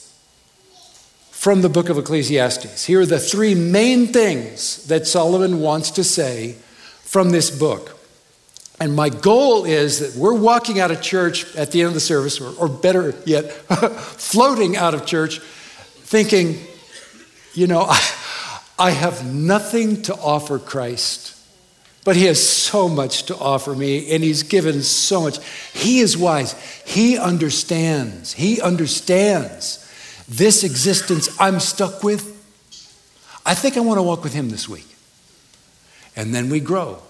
from 1.31 1.63
the 1.63 1.69
book 1.69 1.89
of 1.89 1.97
Ecclesiastes. 1.97 2.85
Here 2.85 3.01
are 3.01 3.07
the 3.07 3.19
three 3.19 3.55
main 3.55 4.09
things 4.09 4.87
that 4.89 5.07
Solomon 5.07 5.61
wants 5.61 5.91
to 5.93 6.05
say 6.05 6.57
from 7.03 7.31
this 7.31 7.51
book. 7.51 7.99
And 8.79 8.95
my 8.95 9.09
goal 9.11 9.65
is 9.65 10.01
that 10.01 10.19
we're 10.21 10.35
walking 10.35 10.81
out 10.81 10.91
of 10.91 11.03
church 11.03 11.55
at 11.57 11.71
the 11.73 11.81
end 11.81 11.89
of 11.89 11.95
the 11.95 12.01
service, 12.01 12.41
or, 12.41 12.55
or 12.59 12.69
better 12.69 13.15
yet, 13.27 13.53
floating 13.53 14.77
out 14.77 14.95
of 14.95 15.05
church, 15.05 15.41
thinking, 15.41 16.59
you 17.55 17.67
know, 17.67 17.83
I, 17.83 18.01
I 18.79 18.91
have 18.93 19.27
nothing 19.27 20.03
to 20.03 20.15
offer 20.15 20.59
Christ. 20.59 21.40
But 22.03 22.17
he 22.17 22.25
has 22.25 22.47
so 22.47 22.89
much 22.89 23.25
to 23.25 23.37
offer 23.37 23.75
me, 23.75 24.11
and 24.15 24.25
he's 24.25 24.43
given 24.43 24.83
so 24.83 25.23
much. 25.23 25.39
He 25.75 26.01
is 26.01 26.17
wise. 26.17 26.55
He 26.87 27.19
understands. 27.19 28.33
He 28.33 28.61
understands 28.61 29.87
this 30.29 30.65
existence 30.65 31.29
I'm 31.39 31.61
stuck 31.61 32.03
with. 32.03 32.37
I 33.45 33.55
think 33.55 33.77
I 33.77 33.81
want 33.81 33.99
to 33.99 34.03
walk 34.03 34.23
with 34.23 34.33
him 34.33 34.49
this 34.49 34.69
week. 34.69 34.87
And 36.17 36.35
then 36.35 36.49
we 36.49 36.61
grow 36.61 37.03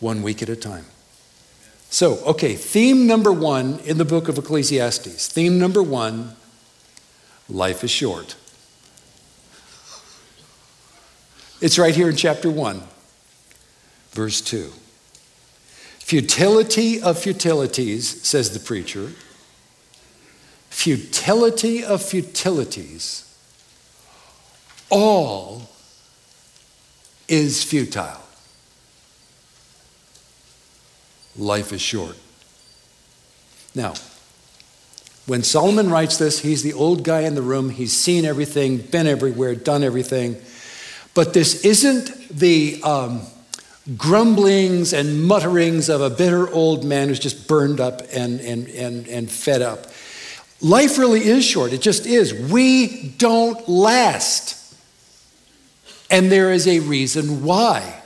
one 0.00 0.22
week 0.22 0.42
at 0.42 0.48
a 0.48 0.56
time. 0.56 0.86
So, 1.90 2.18
okay, 2.24 2.54
theme 2.54 3.06
number 3.06 3.32
one 3.32 3.78
in 3.80 3.98
the 3.98 4.04
book 4.04 4.28
of 4.28 4.38
Ecclesiastes. 4.38 5.26
Theme 5.28 5.58
number 5.58 5.82
one 5.82 6.36
life 7.48 7.82
is 7.82 7.90
short. 7.90 8.36
It's 11.60 11.78
right 11.78 11.94
here 11.94 12.08
in 12.08 12.16
chapter 12.16 12.50
1. 12.50 12.82
Verse 14.10 14.40
2 14.40 14.72
Futility 15.98 17.00
of 17.02 17.18
futilities, 17.18 18.22
says 18.22 18.52
the 18.52 18.60
preacher. 18.60 19.12
Futility 20.70 21.84
of 21.84 22.02
futilities. 22.02 23.24
All 24.90 25.68
is 27.26 27.62
futile. 27.62 28.22
Life 31.36 31.72
is 31.72 31.80
short. 31.80 32.16
Now, 33.74 33.94
when 35.26 35.42
Solomon 35.42 35.90
writes 35.90 36.16
this, 36.16 36.40
he's 36.40 36.62
the 36.62 36.72
old 36.72 37.04
guy 37.04 37.20
in 37.20 37.34
the 37.34 37.42
room. 37.42 37.68
He's 37.68 37.92
seen 37.92 38.24
everything, 38.24 38.78
been 38.78 39.06
everywhere, 39.06 39.54
done 39.54 39.84
everything. 39.84 40.36
But 41.18 41.34
this 41.34 41.64
isn't 41.64 42.28
the. 42.28 42.80
Um, 42.84 43.22
grumblings 43.96 44.92
and 44.92 45.24
mutterings 45.24 45.88
of 45.88 46.00
a 46.02 46.10
bitter 46.10 46.46
old 46.52 46.84
man 46.84 47.08
who's 47.08 47.18
just 47.18 47.48
burned 47.48 47.80
up 47.80 48.02
and, 48.12 48.38
and, 48.40 48.68
and, 48.68 49.08
and 49.08 49.30
fed 49.30 49.62
up. 49.62 49.86
Life 50.60 50.98
really 50.98 51.26
is 51.26 51.42
short. 51.42 51.72
It 51.72 51.80
just 51.80 52.04
is. 52.06 52.34
We 52.34 53.14
don't 53.16 53.66
last. 53.66 54.76
And 56.10 56.30
there 56.30 56.52
is 56.52 56.68
a 56.68 56.80
reason 56.80 57.42
why. 57.42 58.02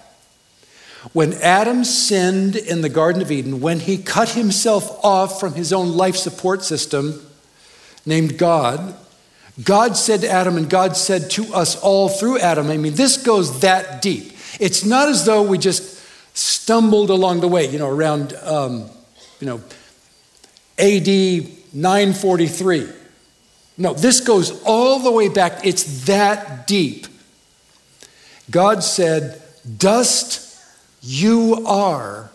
When 1.12 1.32
Adam 1.34 1.82
sinned 1.82 2.54
in 2.54 2.80
the 2.80 2.88
Garden 2.88 3.20
of 3.20 3.32
Eden, 3.32 3.60
when 3.60 3.80
he 3.80 3.98
cut 3.98 4.30
himself 4.30 5.04
off 5.04 5.38
from 5.40 5.54
his 5.54 5.72
own 5.72 5.96
life 5.96 6.16
support 6.16 6.62
system 6.62 7.20
named 8.06 8.38
God, 8.38 8.94
God 9.62 9.96
said 9.96 10.22
to 10.22 10.30
Adam, 10.30 10.56
and 10.56 10.68
God 10.68 10.96
said 10.96 11.30
to 11.32 11.52
us 11.54 11.76
all 11.76 12.08
through 12.08 12.38
Adam, 12.38 12.70
I 12.70 12.78
mean, 12.78 12.94
this 12.94 13.18
goes 13.18 13.60
that 13.60 14.00
deep. 14.00 14.32
It's 14.58 14.84
not 14.84 15.08
as 15.08 15.26
though 15.26 15.42
we 15.42 15.58
just 15.58 16.00
stumbled 16.34 17.10
along 17.10 17.40
the 17.40 17.48
way, 17.48 17.68
you 17.68 17.78
know, 17.78 17.88
around, 17.88 18.32
um, 18.42 18.88
you 19.40 19.46
know, 19.46 19.60
AD 20.78 21.06
943. 21.74 22.88
No, 23.78 23.92
this 23.94 24.20
goes 24.20 24.62
all 24.64 24.98
the 25.00 25.10
way 25.10 25.28
back. 25.28 25.64
It's 25.64 26.06
that 26.06 26.66
deep. 26.66 27.06
God 28.50 28.82
said, 28.82 29.42
Dust 29.78 30.48
you 31.02 31.64
are, 31.66 32.30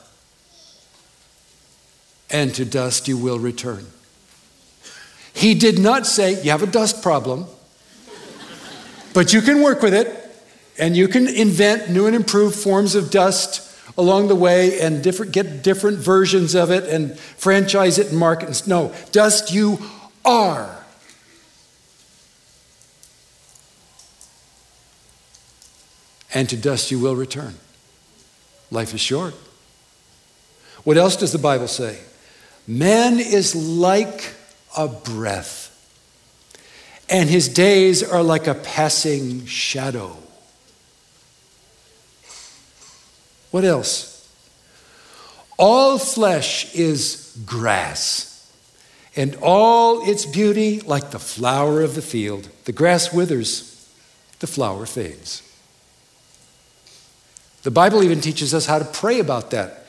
and 2.29 2.53
to 2.55 2.65
dust 2.65 3.07
you 3.07 3.17
will 3.17 3.39
return. 3.39 3.87
He 5.37 5.53
did 5.53 5.77
not 5.77 6.07
say, 6.07 6.41
You 6.41 6.49
have 6.49 6.63
a 6.63 6.67
dust 6.67 7.03
problem, 7.03 7.45
but 9.13 9.33
you 9.33 9.41
can 9.41 9.61
work 9.61 9.83
with 9.83 9.93
it. 9.93 10.23
And 10.79 10.95
you 10.95 11.07
can 11.07 11.27
invent 11.27 11.89
new 11.89 12.07
and 12.07 12.15
improved 12.15 12.55
forms 12.55 12.95
of 12.95 13.11
dust 13.11 13.63
along 13.97 14.27
the 14.27 14.35
way 14.35 14.79
and 14.79 15.03
different, 15.03 15.31
get 15.31 15.63
different 15.63 15.97
versions 15.97 16.55
of 16.55 16.71
it 16.71 16.85
and 16.85 17.17
franchise 17.19 17.97
it 17.97 18.09
and 18.09 18.17
market 18.17 18.49
it. 18.49 18.67
No, 18.67 18.93
dust 19.11 19.51
you 19.51 19.79
are. 20.25 20.85
And 26.33 26.49
to 26.49 26.57
dust 26.57 26.89
you 26.89 26.99
will 26.99 27.15
return. 27.15 27.55
Life 28.69 28.93
is 28.93 29.01
short. 29.01 29.35
What 30.83 30.97
else 30.97 31.15
does 31.15 31.31
the 31.31 31.39
Bible 31.39 31.67
say? 31.67 31.99
Man 32.67 33.19
is 33.19 33.55
like 33.55 34.33
a 34.77 34.87
breath, 34.87 35.73
and 37.09 37.29
his 37.29 37.49
days 37.49 38.03
are 38.03 38.23
like 38.23 38.47
a 38.47 38.53
passing 38.53 39.45
shadow. 39.45 40.15
What 43.51 43.63
else? 43.63 44.13
All 45.57 45.97
flesh 45.97 46.75
is 46.75 47.35
grass, 47.45 48.51
and 49.15 49.35
all 49.41 50.07
its 50.07 50.25
beauty 50.25 50.79
like 50.81 51.09
the 51.09 51.19
flower 51.19 51.81
of 51.81 51.95
the 51.95 52.01
field. 52.01 52.49
The 52.65 52.71
grass 52.71 53.11
withers, 53.11 53.89
the 54.39 54.47
flower 54.47 54.85
fades. 54.85 55.41
The 57.63 57.71
Bible 57.71 58.03
even 58.03 58.21
teaches 58.21 58.53
us 58.53 58.67
how 58.67 58.79
to 58.79 58.85
pray 58.85 59.19
about 59.19 59.51
that 59.51 59.87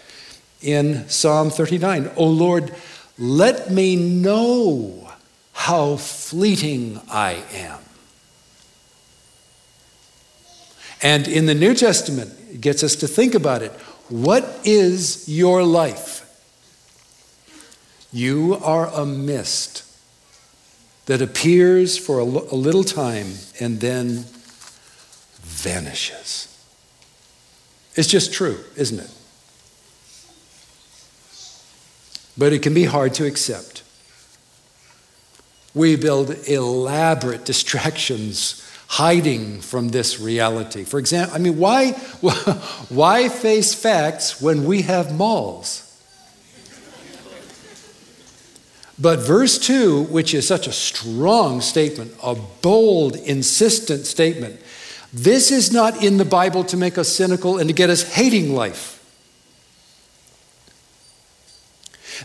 in 0.62 1.09
Psalm 1.09 1.50
39. 1.50 2.11
O 2.16 2.25
Lord, 2.25 2.75
let 3.19 3.71
me 3.71 3.97
know 3.97 5.11
how 5.53 5.97
fleeting 5.97 7.01
I 7.11 7.43
am. 7.53 7.81
And 11.03 11.29
in 11.29 11.47
the 11.47 11.55
New 11.55 11.75
Testament, 11.75 12.33
it 12.51 12.61
gets 12.61 12.83
us 12.83 12.97
to 12.97 13.07
think 13.09 13.35
about 13.35 13.63
it. 13.63 13.73
What 14.09 14.61
is 14.65 15.29
your 15.29 15.63
life? 15.63 16.25
You 18.13 18.59
are 18.63 18.87
a 18.87 19.05
mist 19.05 19.85
that 21.07 21.21
appears 21.21 21.99
for 21.99 22.19
a, 22.19 22.27
l- 22.27 22.49
a 22.51 22.57
little 22.57 22.85
time 22.85 23.35
and 23.61 23.81
then 23.81 24.25
vanishes. 25.43 26.47
It's 27.95 28.09
just 28.09 28.33
true, 28.33 28.59
isn't 28.77 29.01
it? 29.01 29.11
But 32.38 32.52
it 32.52 32.62
can 32.62 32.73
be 32.73 32.85
hard 32.85 33.14
to 33.14 33.26
accept. 33.26 33.83
We 35.75 35.97
build 35.97 36.30
elaborate 36.49 37.45
distractions 37.45 38.64
hiding 38.87 39.61
from 39.61 39.88
this 39.88 40.18
reality. 40.18 40.85
For 40.85 40.99
example, 40.99 41.35
I 41.35 41.38
mean, 41.38 41.59
why, 41.59 41.90
why 42.88 43.28
face 43.28 43.75
facts 43.75 44.40
when 44.40 44.64
we 44.64 44.83
have 44.83 45.14
malls? 45.14 45.85
But 49.00 49.21
verse 49.21 49.59
2, 49.59 50.04
which 50.04 50.35
is 50.35 50.47
such 50.47 50.66
a 50.66 50.73
strong 50.73 51.61
statement, 51.61 52.12
a 52.23 52.35
bold, 52.35 53.14
insistent 53.14 54.07
statement, 54.07 54.61
this 55.12 55.52
is 55.52 55.73
not 55.73 56.02
in 56.02 56.16
the 56.16 56.25
Bible 56.25 56.64
to 56.64 56.76
make 56.76 56.99
us 56.99 57.09
cynical 57.09 57.59
and 57.59 57.68
to 57.68 57.75
get 57.75 57.90
us 57.90 58.14
hating 58.14 58.54
life. 58.54 58.98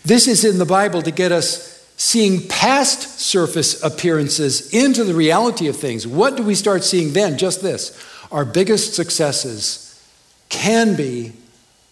This 0.04 0.28
is 0.28 0.44
in 0.44 0.58
the 0.58 0.66
Bible 0.66 1.02
to 1.02 1.12
get 1.12 1.32
us 1.32 1.74
seeing 1.98 2.48
past 2.48 3.20
surface 3.20 3.84
appearances 3.84 4.74
into 4.74 5.04
the 5.04 5.14
reality 5.14 5.68
of 5.68 5.76
things, 5.76 6.08
what 6.08 6.36
do 6.36 6.44
we 6.44 6.56
start 6.56 6.84
seeing 6.84 7.14
then? 7.14 7.38
Just 7.38 7.62
this 7.62 7.98
our 8.32 8.46
biggest 8.46 8.96
successes 8.96 10.02
can 10.50 10.96
be 10.96 11.34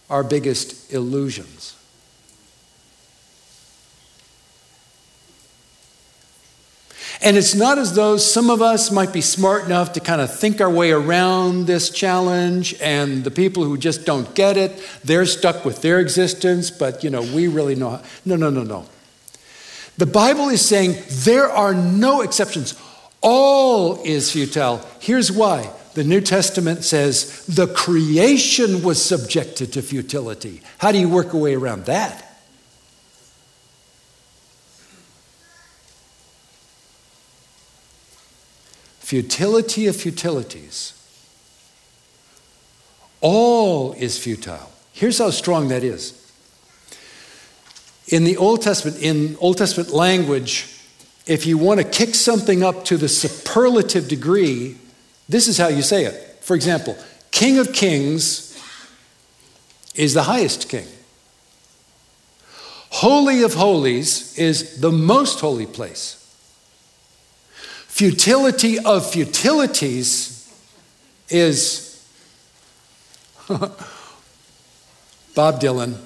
our 0.10 0.24
biggest 0.24 0.92
illusions. 0.92 1.61
And 7.24 7.38
it's 7.38 7.54
not 7.54 7.78
as 7.78 7.94
though 7.94 8.18
some 8.18 8.50
of 8.50 8.64
us 8.64 8.90
might 8.90 9.14
be 9.14 9.22
smart 9.22 9.66
enough 9.66 9.94
to 9.94 10.00
kind 10.00 10.22
of 10.22 10.36
think 10.36 10.60
our 10.60 10.70
way 10.70 10.92
around 10.92 11.68
this 11.68 11.92
challenge, 11.92 12.74
and 12.82 13.24
the 13.24 13.30
people 13.30 13.64
who 13.64 13.78
just 13.78 14.06
don't 14.06 14.34
get 14.34 14.58
it, 14.58 14.72
they're 15.04 15.28
stuck 15.28 15.64
with 15.64 15.84
their 15.84 16.00
existence, 16.00 16.72
but 16.72 17.04
you 17.04 17.12
know, 17.12 17.22
we 17.22 17.48
really 17.48 17.76
know. 17.76 17.92
How. 17.92 18.02
No, 18.26 18.36
no, 18.36 18.50
no, 18.50 18.64
no. 18.64 18.86
The 19.98 20.08
Bible 20.08 20.50
is 20.50 20.66
saying 20.66 20.96
there 21.08 21.48
are 21.48 21.76
no 21.76 22.22
exceptions. 22.22 22.74
All 23.22 24.02
is 24.04 24.32
futile. 24.32 24.82
Here's 25.00 25.32
why. 25.32 25.72
The 25.94 26.04
New 26.04 26.22
Testament 26.22 26.84
says 26.84 27.46
the 27.46 27.68
creation 27.68 28.82
was 28.82 29.04
subjected 29.04 29.74
to 29.74 29.84
futility. 29.84 30.62
How 30.80 30.92
do 30.92 30.98
you 30.98 31.10
work 31.10 31.34
a 31.34 31.38
way 31.38 31.54
around 31.54 31.86
that? 31.86 32.31
Futility 39.12 39.88
of 39.88 39.96
futilities. 39.98 40.94
All 43.20 43.92
is 43.92 44.18
futile. 44.18 44.72
Here's 44.94 45.18
how 45.18 45.32
strong 45.32 45.68
that 45.68 45.84
is. 45.84 46.32
In 48.08 48.24
the 48.24 48.38
Old 48.38 48.62
Testament, 48.62 49.02
in 49.02 49.36
Old 49.42 49.58
Testament 49.58 49.90
language, 49.90 50.74
if 51.26 51.46
you 51.46 51.58
want 51.58 51.82
to 51.82 51.86
kick 51.86 52.16
something 52.16 52.64
up 52.64 52.86
to 52.86 52.96
the 52.96 53.10
superlative 53.10 54.08
degree, 54.08 54.78
this 55.28 55.50
is 55.50 55.58
how 55.58 55.68
you 55.68 55.82
say 55.82 56.06
it. 56.06 56.38
For 56.40 56.56
example, 56.56 56.98
King 57.32 57.58
of 57.58 57.74
Kings 57.74 58.58
is 59.94 60.14
the 60.14 60.24
highest 60.24 60.70
king. 60.70 60.88
Holy 62.92 63.44
of 63.44 63.56
Holies 63.56 64.40
is 64.40 64.80
the 64.80 64.90
most 64.90 65.42
holy 65.42 65.66
place. 65.66 66.21
Futility 67.92 68.80
of 68.80 69.12
futilities 69.12 70.50
is 71.30 72.10
Bob 73.50 75.60
Dylan. 75.60 75.98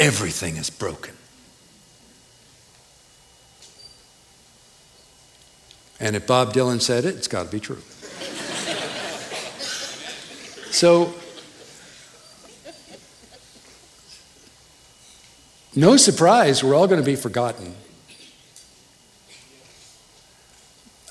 Everything 0.00 0.56
is 0.56 0.68
broken. 0.68 1.14
And 6.00 6.16
if 6.16 6.26
Bob 6.26 6.52
Dylan 6.52 6.82
said 6.82 7.04
it, 7.04 7.14
it's 7.14 7.28
got 7.28 7.46
to 7.46 7.50
be 7.50 7.60
true. 7.60 7.76
so, 10.72 11.14
no 15.76 15.96
surprise, 15.96 16.64
we're 16.64 16.74
all 16.74 16.88
going 16.88 17.00
to 17.00 17.06
be 17.06 17.16
forgotten. 17.16 17.76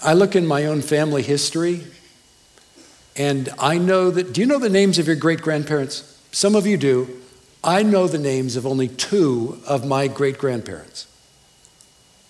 I 0.05 0.13
look 0.13 0.35
in 0.35 0.45
my 0.45 0.65
own 0.65 0.81
family 0.81 1.23
history, 1.23 1.81
and 3.15 3.49
I 3.57 3.79
know 3.79 4.11
that. 4.11 4.33
Do 4.33 4.41
you 4.41 4.47
know 4.47 4.59
the 4.59 4.69
names 4.69 4.99
of 4.99 5.07
your 5.07 5.15
great 5.15 5.41
grandparents? 5.41 6.21
Some 6.31 6.55
of 6.55 6.67
you 6.67 6.77
do. 6.77 7.21
I 7.63 7.81
know 7.81 8.07
the 8.07 8.19
names 8.19 8.55
of 8.55 8.67
only 8.67 8.87
two 8.87 9.59
of 9.65 9.87
my 9.87 10.07
great 10.07 10.37
grandparents 10.37 11.07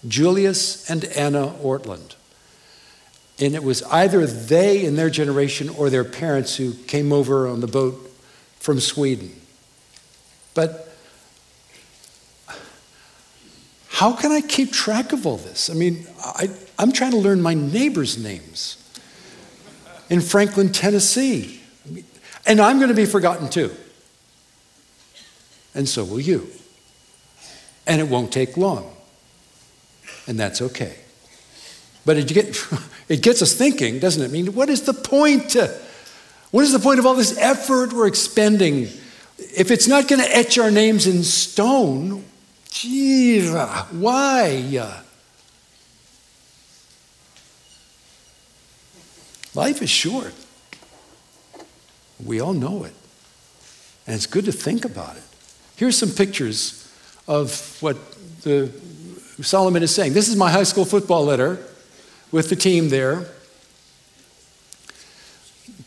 Julius 0.07 0.89
and 0.89 1.03
Anna 1.05 1.47
Ortlund. 1.61 2.15
And 3.37 3.53
it 3.53 3.63
was 3.63 3.83
either 3.83 4.25
they 4.25 4.85
in 4.85 4.95
their 4.95 5.09
generation 5.09 5.67
or 5.67 5.89
their 5.89 6.05
parents 6.05 6.55
who 6.55 6.73
came 6.73 7.11
over 7.11 7.47
on 7.47 7.59
the 7.59 7.67
boat 7.67 7.95
from 8.59 8.79
Sweden. 8.79 9.35
But 10.53 10.89
how 13.89 14.13
can 14.13 14.31
I 14.31 14.39
keep 14.39 14.71
track 14.71 15.11
of 15.11 15.27
all 15.27 15.37
this? 15.37 15.69
I 15.69 15.73
mean, 15.73 16.07
I, 16.23 16.49
am 16.83 16.91
trying 16.91 17.11
to 17.11 17.17
learn 17.17 17.41
my 17.41 17.53
neighbors' 17.53 18.17
names 18.17 18.77
in 20.09 20.21
Franklin, 20.21 20.71
Tennessee. 20.71 21.61
And 22.45 22.59
I'm 22.59 22.77
going 22.77 22.89
to 22.89 22.95
be 22.95 23.05
forgotten 23.05 23.49
too. 23.49 23.71
And 25.73 25.89
so 25.89 26.03
will 26.03 26.19
you. 26.19 26.47
And 27.87 27.99
it 28.01 28.07
won't 28.07 28.31
take 28.31 28.57
long. 28.57 28.91
And 30.27 30.39
that's 30.39 30.61
okay. 30.61 30.95
But 32.05 32.17
it, 32.17 32.27
get, 32.27 32.67
it 33.09 33.21
gets 33.21 33.41
us 33.41 33.53
thinking, 33.53 33.99
doesn't 33.99 34.21
it? 34.21 34.25
I 34.25 34.31
mean, 34.31 34.53
what 34.53 34.69
is 34.69 34.83
the 34.83 34.93
point? 34.93 35.55
What 36.51 36.63
is 36.63 36.71
the 36.71 36.79
point 36.79 36.99
of 36.99 37.05
all 37.05 37.15
this 37.15 37.37
effort 37.37 37.93
we're 37.93 38.07
expending? 38.07 38.89
If 39.37 39.71
it's 39.71 39.87
not 39.87 40.07
going 40.07 40.21
to 40.21 40.35
etch 40.35 40.57
our 40.57 40.71
names 40.71 41.07
in 41.07 41.23
stone, 41.23 42.23
Gee, 42.75 43.49
why? 43.49 45.03
Life 49.55 49.81
is 49.81 49.89
short. 49.89 50.33
We 52.23 52.39
all 52.39 52.53
know 52.53 52.83
it. 52.83 52.93
And 54.05 54.15
it's 54.15 54.27
good 54.27 54.45
to 54.45 54.51
think 54.51 54.85
about 54.85 55.15
it. 55.15 55.23
Here's 55.75 55.97
some 55.97 56.09
pictures 56.09 56.91
of 57.27 57.81
what 57.81 57.97
the, 58.43 58.71
Solomon 59.41 59.81
is 59.83 59.93
saying. 59.93 60.13
This 60.13 60.29
is 60.29 60.35
my 60.35 60.51
high 60.51 60.63
school 60.63 60.85
football 60.85 61.25
letter 61.25 61.59
with 62.31 62.49
the 62.49 62.55
team 62.55 62.89
there. 62.89 63.25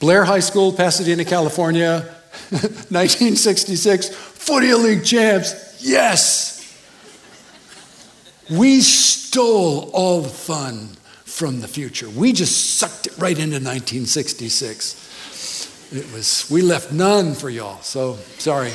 Blair 0.01 0.25
High 0.25 0.41
School, 0.41 0.73
Pasadena, 0.73 1.25
California, 1.25 2.01
1966, 2.51 4.09
Footy 4.09 4.73
League 4.75 5.05
champs. 5.05 5.77
Yes! 5.81 6.57
We 8.51 8.81
stole 8.81 9.91
all 9.93 10.23
the 10.23 10.29
fun 10.29 10.97
from 11.39 11.61
the 11.61 11.69
future. 11.69 12.11
We 12.11 12.33
just 12.33 12.79
sucked 12.79 13.07
it 13.07 13.17
right 13.17 13.39
into 13.39 13.61
1966. 13.61 15.93
It 15.93 16.13
was, 16.13 16.51
we 16.51 16.63
left 16.63 16.93
none 16.93 17.35
for 17.35 17.49
y'all, 17.49 17.81
so 17.81 18.17
sorry. 18.39 18.73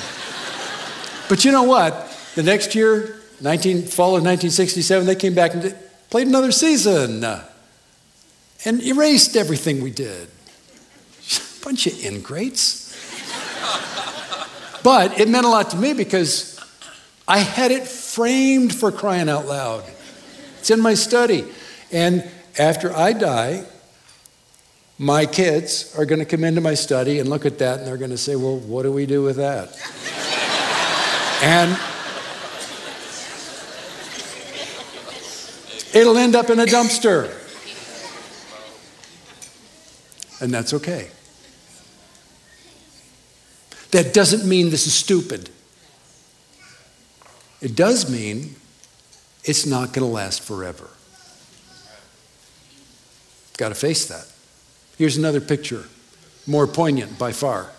but 1.28 1.44
you 1.44 1.52
know 1.52 1.64
what? 1.64 2.10
The 2.36 2.44
next 2.44 2.74
year, 2.74 3.20
19, 3.42 3.88
fall 3.88 4.16
of 4.16 4.24
1967, 4.24 5.06
they 5.06 5.16
came 5.16 5.36
back 5.36 5.54
and 5.54 5.76
played 6.10 6.28
another 6.28 6.54
season 6.54 7.26
and 8.64 8.82
erased 8.82 9.36
everything 9.36 9.84
we 9.84 9.92
did. 9.92 10.30
Bunch 11.66 11.88
of 11.88 12.06
ingrates. 12.06 12.94
but 14.84 15.20
it 15.20 15.28
meant 15.28 15.46
a 15.46 15.50
lot 15.50 15.72
to 15.72 15.78
me 15.78 15.92
because 15.92 16.58
I 17.28 17.40
had 17.40 17.72
it 17.72 17.86
framed 17.86 18.74
for 18.74 18.90
crying 18.90 19.28
out 19.28 19.48
loud. 19.48 19.84
It's 20.60 20.72
in 20.72 20.80
my 20.80 20.94
study. 20.94 21.44
And 21.92 22.24
after 22.58 22.96
I 22.96 23.14
die, 23.14 23.66
my 24.98 25.26
kids 25.26 25.96
are 25.98 26.06
going 26.06 26.20
to 26.20 26.26
come 26.26 26.44
into 26.44 26.62
my 26.62 26.76
study 26.76 27.20
and 27.20 27.30
look 27.30 27.46
at 27.46 27.60
that 27.60 27.80
and 27.80 27.88
they're 27.88 27.98
going 27.98 28.12
to 28.12 28.18
say, 28.18 28.36
Well, 28.36 28.58
what 28.58 28.84
do 28.84 28.92
we 28.92 29.06
do 29.06 29.24
with 29.24 29.38
that? 29.38 29.70
and 31.44 31.78
it'll 35.94 36.18
end 36.18 36.36
up 36.36 36.50
in 36.50 36.60
a 36.60 36.66
dumpster. 36.66 37.40
And 40.42 40.54
that's 40.54 40.74
okay. 40.74 41.10
That 43.92 44.14
doesn't 44.14 44.48
mean 44.48 44.72
this 44.72 44.88
is 44.88 44.94
stupid. 44.94 45.50
It 47.62 47.76
does 47.76 48.12
mean 48.12 48.56
it's 49.44 49.66
not 49.66 49.94
going 49.94 50.06
to 50.06 50.14
last 50.14 50.42
forever. 50.42 50.90
Got 53.58 53.70
to 53.70 53.76
face 53.76 54.06
that. 54.08 54.28
Here's 54.98 55.18
another 55.18 55.42
picture, 55.42 55.86
more 56.48 56.68
poignant 56.68 57.18
by 57.18 57.32
far. 57.32 57.72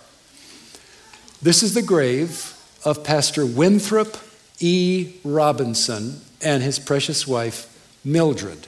This 1.43 1.63
is 1.63 1.75
the 1.75 1.83
grave 1.83 2.55
of 2.85 3.05
Pastor 3.05 3.45
Winthrop 3.45 4.17
E. 4.61 5.15
Robinson 5.25 6.21
and 6.43 6.63
his 6.63 6.79
precious 6.79 7.27
wife, 7.27 7.71
Mildred. 8.05 8.67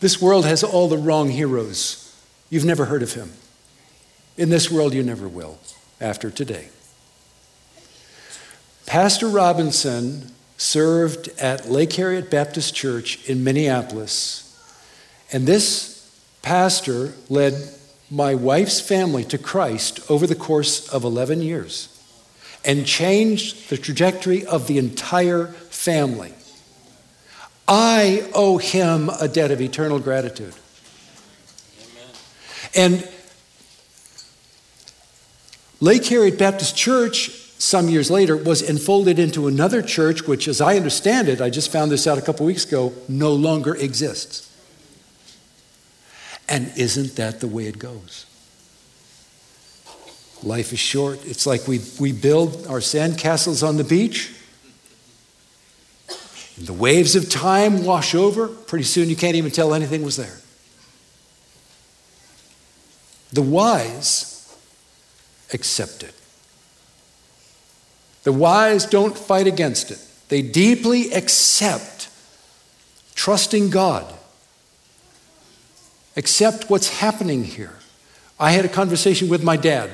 This 0.00 0.20
world 0.20 0.44
has 0.44 0.64
all 0.64 0.88
the 0.88 0.98
wrong 0.98 1.30
heroes. 1.30 2.14
You've 2.50 2.64
never 2.64 2.86
heard 2.86 3.02
of 3.02 3.14
him. 3.14 3.32
In 4.36 4.50
this 4.50 4.70
world, 4.70 4.94
you 4.94 5.02
never 5.02 5.28
will 5.28 5.58
after 6.00 6.30
today. 6.30 6.68
Pastor 8.84 9.28
Robinson 9.28 10.32
served 10.62 11.28
at 11.40 11.68
Lake 11.68 11.92
Harriet 11.94 12.30
Baptist 12.30 12.72
Church 12.72 13.28
in 13.28 13.42
Minneapolis. 13.42 14.48
And 15.32 15.44
this 15.44 16.08
pastor 16.42 17.14
led 17.28 17.54
my 18.10 18.36
wife's 18.36 18.80
family 18.80 19.24
to 19.24 19.38
Christ 19.38 20.08
over 20.08 20.24
the 20.24 20.36
course 20.36 20.88
of 20.88 21.02
11 21.02 21.42
years 21.42 21.88
and 22.64 22.86
changed 22.86 23.70
the 23.70 23.76
trajectory 23.76 24.46
of 24.46 24.68
the 24.68 24.78
entire 24.78 25.48
family. 25.48 26.32
I 27.66 28.30
owe 28.32 28.58
him 28.58 29.08
a 29.20 29.26
debt 29.26 29.50
of 29.50 29.60
eternal 29.60 29.98
gratitude. 29.98 30.54
Amen. 32.76 33.02
And 33.02 33.08
Lake 35.80 36.06
Harriet 36.06 36.38
Baptist 36.38 36.76
Church, 36.76 37.41
some 37.62 37.88
years 37.88 38.10
later, 38.10 38.36
was 38.36 38.60
enfolded 38.60 39.20
into 39.20 39.46
another 39.46 39.82
church, 39.82 40.26
which, 40.26 40.48
as 40.48 40.60
I 40.60 40.74
understand 40.74 41.28
it, 41.28 41.40
I 41.40 41.48
just 41.48 41.70
found 41.70 41.92
this 41.92 42.08
out 42.08 42.18
a 42.18 42.20
couple 42.20 42.44
weeks 42.44 42.64
ago, 42.64 42.92
no 43.08 43.32
longer 43.32 43.76
exists. 43.76 44.52
And 46.48 46.72
isn't 46.76 47.14
that 47.14 47.38
the 47.38 47.46
way 47.46 47.68
it 47.68 47.78
goes? 47.78 48.26
Life 50.42 50.72
is 50.72 50.80
short. 50.80 51.24
It's 51.24 51.46
like 51.46 51.68
we, 51.68 51.80
we 52.00 52.10
build 52.10 52.66
our 52.66 52.80
sandcastles 52.80 53.66
on 53.66 53.76
the 53.76 53.84
beach. 53.84 54.34
And 56.56 56.66
the 56.66 56.72
waves 56.72 57.14
of 57.14 57.30
time 57.30 57.84
wash 57.84 58.12
over. 58.12 58.48
Pretty 58.48 58.84
soon 58.84 59.08
you 59.08 59.14
can't 59.14 59.36
even 59.36 59.52
tell 59.52 59.72
anything 59.72 60.02
was 60.02 60.16
there. 60.16 60.40
The 63.32 63.42
wise 63.42 64.52
accept 65.52 66.02
it. 66.02 66.14
The 68.22 68.32
wise 68.32 68.86
don't 68.86 69.16
fight 69.16 69.46
against 69.46 69.90
it. 69.90 69.98
They 70.28 70.42
deeply 70.42 71.12
accept 71.12 72.08
trusting 73.14 73.70
God. 73.70 74.12
Accept 76.16 76.70
what's 76.70 77.00
happening 77.00 77.44
here. 77.44 77.78
I 78.38 78.52
had 78.52 78.64
a 78.64 78.68
conversation 78.68 79.28
with 79.28 79.42
my 79.42 79.56
dad 79.56 79.90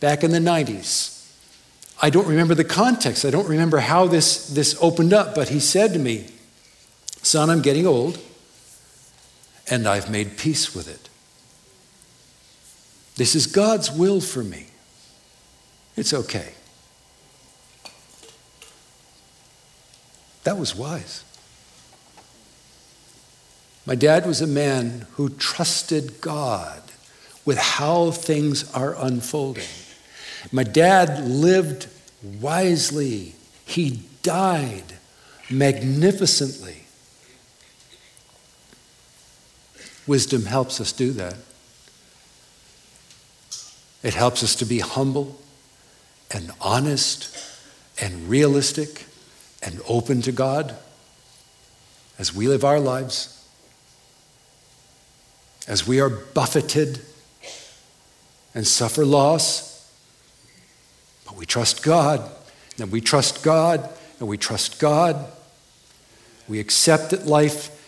back 0.00 0.24
in 0.24 0.30
the 0.30 0.38
90s. 0.38 1.12
I 2.00 2.10
don't 2.10 2.26
remember 2.26 2.54
the 2.54 2.64
context. 2.64 3.24
I 3.24 3.30
don't 3.30 3.48
remember 3.48 3.78
how 3.78 4.06
this, 4.06 4.48
this 4.48 4.76
opened 4.80 5.12
up, 5.12 5.34
but 5.34 5.48
he 5.48 5.60
said 5.60 5.92
to 5.92 5.98
me, 5.98 6.26
Son, 7.22 7.48
I'm 7.48 7.62
getting 7.62 7.86
old, 7.86 8.18
and 9.70 9.86
I've 9.86 10.10
made 10.10 10.36
peace 10.36 10.74
with 10.74 10.88
it. 10.88 11.08
This 13.16 13.34
is 13.36 13.46
God's 13.46 13.92
will 13.92 14.20
for 14.20 14.42
me. 14.42 14.66
It's 15.96 16.12
okay. 16.12 16.54
That 20.44 20.58
was 20.58 20.74
wise. 20.74 21.24
My 23.84 23.94
dad 23.94 24.26
was 24.26 24.40
a 24.40 24.46
man 24.46 25.06
who 25.12 25.28
trusted 25.28 26.20
God 26.20 26.82
with 27.44 27.58
how 27.58 28.12
things 28.12 28.70
are 28.72 28.94
unfolding. 28.96 29.66
My 30.52 30.62
dad 30.62 31.24
lived 31.28 31.88
wisely, 32.40 33.34
he 33.64 34.02
died 34.22 34.98
magnificently. 35.50 36.86
Wisdom 40.06 40.46
helps 40.46 40.80
us 40.80 40.92
do 40.92 41.12
that. 41.12 41.36
It 44.02 44.14
helps 44.14 44.42
us 44.42 44.56
to 44.56 44.64
be 44.64 44.80
humble 44.80 45.40
and 46.30 46.50
honest 46.60 47.36
and 48.00 48.28
realistic 48.28 49.06
and 49.62 49.80
open 49.88 50.22
to 50.22 50.32
God 50.32 50.74
as 52.18 52.34
we 52.34 52.48
live 52.48 52.64
our 52.64 52.80
lives, 52.80 53.48
as 55.66 55.86
we 55.86 56.00
are 56.00 56.10
buffeted 56.10 57.00
and 58.54 58.66
suffer 58.66 59.04
loss. 59.04 59.90
But 61.24 61.36
we 61.36 61.46
trust 61.46 61.82
God, 61.82 62.28
and 62.78 62.90
we 62.90 63.00
trust 63.00 63.42
God, 63.42 63.88
and 64.18 64.28
we 64.28 64.36
trust 64.36 64.78
God. 64.80 65.26
We 66.48 66.60
accept 66.60 67.10
that 67.10 67.26
life 67.26 67.78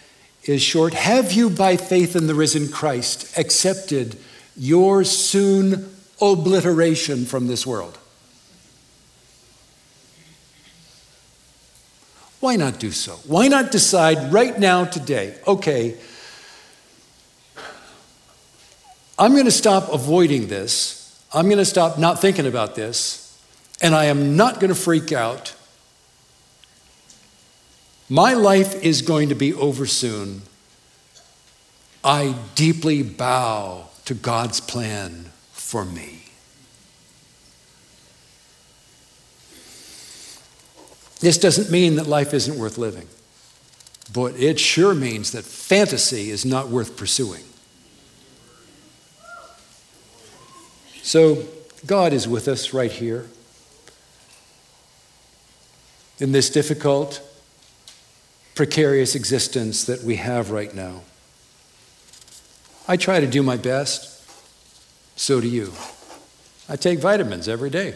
is 0.45 0.63
short. 0.63 0.95
Have 0.95 1.33
you, 1.33 1.51
by 1.51 1.77
faith 1.77 2.17
in 2.17 2.27
the 2.27 2.35
risen 2.35 2.69
Christ, 2.69 3.37
accepted 3.37 4.17
your 4.57 5.05
soon 5.05 5.95
obliteration 6.21 7.25
from 7.25 7.47
this 7.49 7.67
world? 7.67 7.99
Why 12.45 12.57
not 12.57 12.79
do 12.79 12.91
so? 12.91 13.13
Why 13.27 13.49
not 13.49 13.71
decide 13.71 14.31
right 14.31 14.59
now, 14.59 14.85
today, 14.85 15.35
okay, 15.47 15.97
I'm 19.19 19.33
going 19.33 19.47
to 19.47 19.51
stop 19.51 19.91
avoiding 19.91 20.49
this. 20.49 21.25
I'm 21.33 21.47
going 21.47 21.57
to 21.57 21.65
stop 21.65 21.99
not 21.99 22.21
thinking 22.21 22.47
about 22.47 22.75
this. 22.75 23.43
And 23.81 23.95
I 23.95 24.05
am 24.05 24.37
not 24.37 24.61
going 24.61 24.69
to 24.69 24.75
freak 24.75 25.11
out. 25.11 25.55
My 28.11 28.35
life 28.35 28.75
is 28.83 29.01
going 29.01 29.31
to 29.31 29.35
be 29.35 29.55
over 29.55 29.87
soon. 29.87 30.43
I 32.05 32.35
deeply 32.55 33.03
bow 33.03 33.87
to 34.05 34.13
God's 34.13 34.61
plan 34.61 35.31
for 35.55 35.87
me. 35.87 36.14
This 41.25 41.39
doesn't 41.39 41.71
mean 41.71 41.97
that 41.97 42.07
life 42.07 42.35
isn't 42.35 42.59
worth 42.59 42.77
living, 42.77 43.09
but 44.13 44.39
it 44.39 44.61
sure 44.61 44.95
means 44.95 45.33
that 45.33 45.43
fantasy 45.43 46.31
is 46.31 46.45
not 46.45 46.69
worth 46.69 46.99
pursuing. 46.99 47.43
So, 51.03 51.43
God 51.87 52.13
is 52.13 52.29
with 52.29 52.47
us 52.47 52.75
right 52.75 52.93
here 52.93 53.27
in 56.19 56.33
this 56.33 56.51
difficult, 56.51 57.23
precarious 58.55 59.15
existence 59.15 59.85
that 59.85 60.03
we 60.03 60.17
have 60.17 60.51
right 60.51 60.75
now. 60.75 61.05
I 62.87 62.99
try 62.99 63.21
to 63.21 63.27
do 63.27 63.43
my 63.43 63.57
best. 63.57 64.29
So 65.17 65.41
do 65.41 65.49
you. 65.49 65.73
I 66.69 66.77
take 66.77 66.99
vitamins 66.99 67.49
every 67.49 67.71
day. 67.71 67.95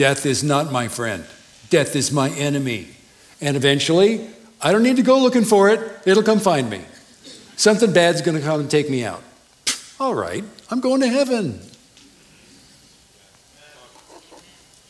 Death 0.00 0.24
is 0.24 0.42
not 0.42 0.72
my 0.72 0.88
friend. 0.88 1.26
Death 1.68 1.94
is 1.94 2.10
my 2.10 2.30
enemy. 2.30 2.88
And 3.42 3.54
eventually, 3.54 4.26
I 4.62 4.72
don't 4.72 4.82
need 4.82 4.96
to 4.96 5.02
go 5.02 5.18
looking 5.18 5.44
for 5.44 5.68
it, 5.68 5.78
it'll 6.06 6.22
come 6.22 6.38
find 6.38 6.70
me. 6.70 6.80
Something 7.56 7.92
bad's 7.92 8.22
going 8.22 8.38
to 8.38 8.42
come 8.42 8.60
and 8.60 8.70
take 8.70 8.88
me 8.88 9.04
out. 9.04 9.22
All 10.00 10.14
right, 10.14 10.42
I'm 10.70 10.80
going 10.80 11.02
to 11.02 11.06
heaven. 11.06 11.60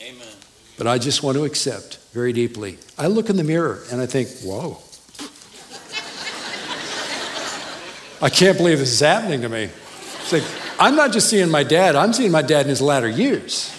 Amen. 0.01 0.29
But 0.79 0.87
I 0.87 0.99
just 0.99 1.25
want 1.25 1.37
to 1.39 1.45
accept 1.45 1.99
very 2.13 2.33
deeply. 2.33 2.79
I 2.97 3.09
look 3.09 3.31
in 3.31 3.37
the 3.37 3.43
mirror 3.43 3.83
and 3.91 4.01
I 4.01 4.07
think, 4.07 4.29
whoa. 4.45 4.79
I 8.23 8.31
can't 8.31 8.57
believe 8.57 8.79
this 8.79 8.93
is 8.93 9.01
happening 9.01 9.41
to 9.41 9.49
me. 9.49 9.71
It's 10.21 10.33
like, 10.33 10.45
I'm 10.79 10.95
not 10.95 11.11
just 11.11 11.29
seeing 11.29 11.51
my 11.51 11.65
dad, 11.65 11.97
I'm 11.97 12.13
seeing 12.13 12.31
my 12.31 12.43
dad 12.43 12.67
in 12.67 12.69
his 12.69 12.81
latter 12.81 13.09
years. 13.09 13.75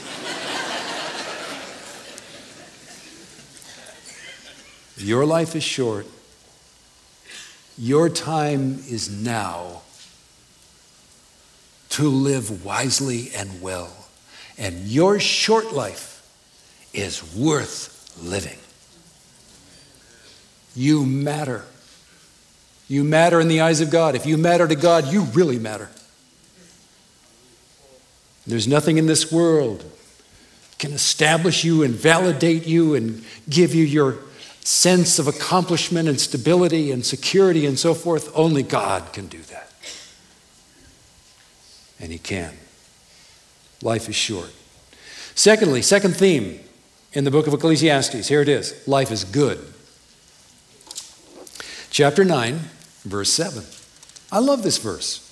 Your 5.04 5.26
life 5.26 5.56
is 5.56 5.64
short. 5.64 6.06
Your 7.78 8.10
time 8.10 8.84
is 8.88 9.10
now 9.10 9.82
to 11.90 12.08
live 12.08 12.64
wisely 12.66 13.32
and 13.36 13.62
well. 13.62 13.92
And 14.58 14.88
your 14.88 15.20
short 15.20 15.74
life 15.74 16.28
is 16.94 17.36
worth 17.36 18.18
living. 18.22 18.58
You 20.76 21.06
matter. 21.06 21.66
You 22.88 23.04
matter 23.04 23.40
in 23.40 23.48
the 23.48 23.62
eyes 23.62 23.82
of 23.82 23.90
God. 23.90 24.16
If 24.16 24.26
you 24.26 24.38
matter 24.38 24.68
to 24.68 24.76
God, 24.76 25.12
you 25.12 25.24
really 25.24 25.60
matter. 25.60 25.90
There's 28.46 28.68
nothing 28.68 28.98
in 28.98 29.06
this 29.06 29.32
world 29.32 29.86
can 30.82 30.94
establish 30.94 31.64
you 31.64 31.84
and 31.84 31.94
validate 31.94 32.66
you 32.66 32.96
and 32.96 33.24
give 33.48 33.76
you 33.76 33.86
your 33.86 34.18
sense 34.64 35.20
of 35.20 35.28
accomplishment 35.28 36.08
and 36.08 36.20
stability 36.20 36.92
and 36.92 37.06
security 37.06 37.66
and 37.66 37.78
so 37.78 37.94
forth. 37.94 38.32
Only 38.36 38.64
God 38.64 39.14
can 39.14 39.28
do 39.28 39.42
that. 39.44 39.72
And 42.00 42.12
He 42.12 42.18
can. 42.18 42.54
Life 43.82 44.08
is 44.10 44.16
short. 44.16 44.52
Secondly, 45.36 45.82
second 45.82 46.16
theme 46.16 46.60
in 47.14 47.24
the 47.24 47.32
book 47.32 47.48
of 47.48 47.54
Ecclesiastes 47.54 48.28
here 48.28 48.42
it 48.42 48.50
is 48.50 48.88
life 48.88 49.12
is 49.12 49.24
good. 49.24 49.60
Chapter 51.90 52.24
9, 52.24 52.60
verse 53.04 53.32
7. 53.34 53.64
I 54.32 54.40
love 54.40 54.64
this 54.64 54.78
verse. 54.78 55.28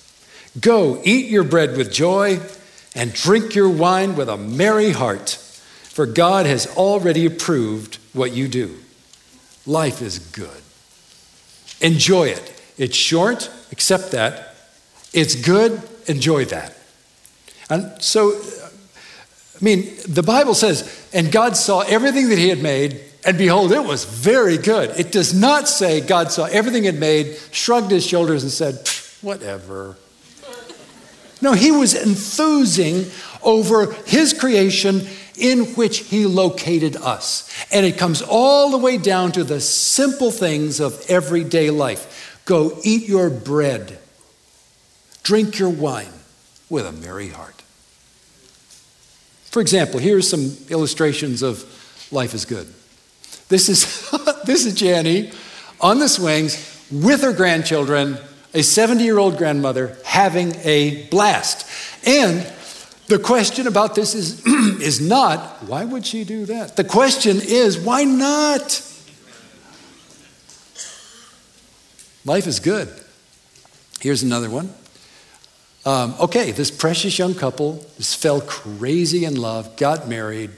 Go, 0.60 1.00
eat 1.04 1.30
your 1.30 1.44
bread 1.44 1.76
with 1.76 1.92
joy 1.92 2.40
and 2.94 3.12
drink 3.14 3.54
your 3.54 3.70
wine 3.70 4.16
with 4.16 4.28
a 4.28 4.36
merry 4.36 4.90
heart, 4.90 5.30
for 5.30 6.06
God 6.06 6.44
has 6.46 6.66
already 6.76 7.24
approved 7.24 7.98
what 8.12 8.32
you 8.32 8.48
do. 8.48 8.76
Life 9.70 10.02
is 10.02 10.18
good. 10.18 10.62
Enjoy 11.80 12.24
it. 12.24 12.60
It's 12.76 12.96
short, 12.96 13.48
accept 13.70 14.10
that. 14.10 14.56
It's 15.12 15.36
good, 15.36 15.80
enjoy 16.06 16.46
that. 16.46 16.76
And 17.68 18.02
so, 18.02 18.32
uh, 18.32 18.68
I 19.60 19.64
mean, 19.64 19.94
the 20.08 20.24
Bible 20.24 20.54
says, 20.54 21.08
and 21.12 21.30
God 21.30 21.56
saw 21.56 21.82
everything 21.82 22.30
that 22.30 22.38
He 22.38 22.48
had 22.48 22.60
made, 22.60 23.00
and 23.24 23.38
behold, 23.38 23.70
it 23.70 23.84
was 23.84 24.04
very 24.04 24.58
good. 24.58 24.90
It 24.98 25.12
does 25.12 25.32
not 25.32 25.68
say 25.68 26.00
God 26.00 26.32
saw 26.32 26.46
everything 26.46 26.82
He 26.82 26.86
had 26.86 26.98
made, 26.98 27.38
shrugged 27.52 27.92
His 27.92 28.04
shoulders, 28.04 28.42
and 28.42 28.50
said, 28.50 28.88
whatever. 29.22 29.96
No, 31.40 31.52
he 31.52 31.70
was 31.70 31.94
enthusing 31.94 33.06
over 33.42 33.92
his 34.04 34.34
creation 34.34 35.06
in 35.40 35.66
which 35.74 36.00
he 36.00 36.26
located 36.26 36.96
us. 36.96 37.48
And 37.72 37.84
it 37.86 37.98
comes 37.98 38.22
all 38.22 38.70
the 38.70 38.78
way 38.78 38.98
down 38.98 39.32
to 39.32 39.44
the 39.44 39.60
simple 39.60 40.30
things 40.30 40.80
of 40.80 41.04
everyday 41.08 41.70
life. 41.70 42.42
Go 42.44 42.78
eat 42.82 43.08
your 43.08 43.30
bread, 43.30 43.98
drink 45.22 45.58
your 45.58 45.70
wine 45.70 46.12
with 46.68 46.86
a 46.86 46.92
merry 46.92 47.28
heart. 47.28 47.62
For 49.50 49.60
example, 49.60 49.98
here's 49.98 50.28
some 50.28 50.56
illustrations 50.68 51.42
of 51.42 51.64
life 52.12 52.34
is 52.34 52.44
good. 52.44 52.72
This 53.48 53.68
is, 53.68 54.10
this 54.44 54.64
is 54.64 54.80
Jani 54.80 55.32
on 55.80 55.98
the 55.98 56.08
swings 56.08 56.86
with 56.90 57.22
her 57.22 57.32
grandchildren, 57.32 58.18
a 58.54 58.62
70 58.62 59.02
year 59.02 59.18
old 59.18 59.38
grandmother 59.38 59.96
having 60.04 60.54
a 60.62 61.06
blast. 61.08 61.68
And 62.06 62.46
the 63.10 63.18
question 63.18 63.66
about 63.66 63.96
this 63.96 64.14
is, 64.14 64.46
is 64.80 65.00
not, 65.00 65.64
why 65.64 65.84
would 65.84 66.06
she 66.06 66.22
do 66.22 66.46
that? 66.46 66.76
The 66.76 66.84
question 66.84 67.38
is, 67.42 67.76
why 67.76 68.04
not? 68.04 68.86
Life 72.24 72.46
is 72.46 72.60
good. 72.60 72.88
Here's 74.00 74.22
another 74.22 74.48
one. 74.48 74.72
Um, 75.84 76.14
okay, 76.20 76.52
this 76.52 76.70
precious 76.70 77.18
young 77.18 77.34
couple 77.34 77.84
just 77.96 78.16
fell 78.22 78.40
crazy 78.42 79.24
in 79.24 79.34
love, 79.34 79.76
got 79.76 80.08
married. 80.08 80.50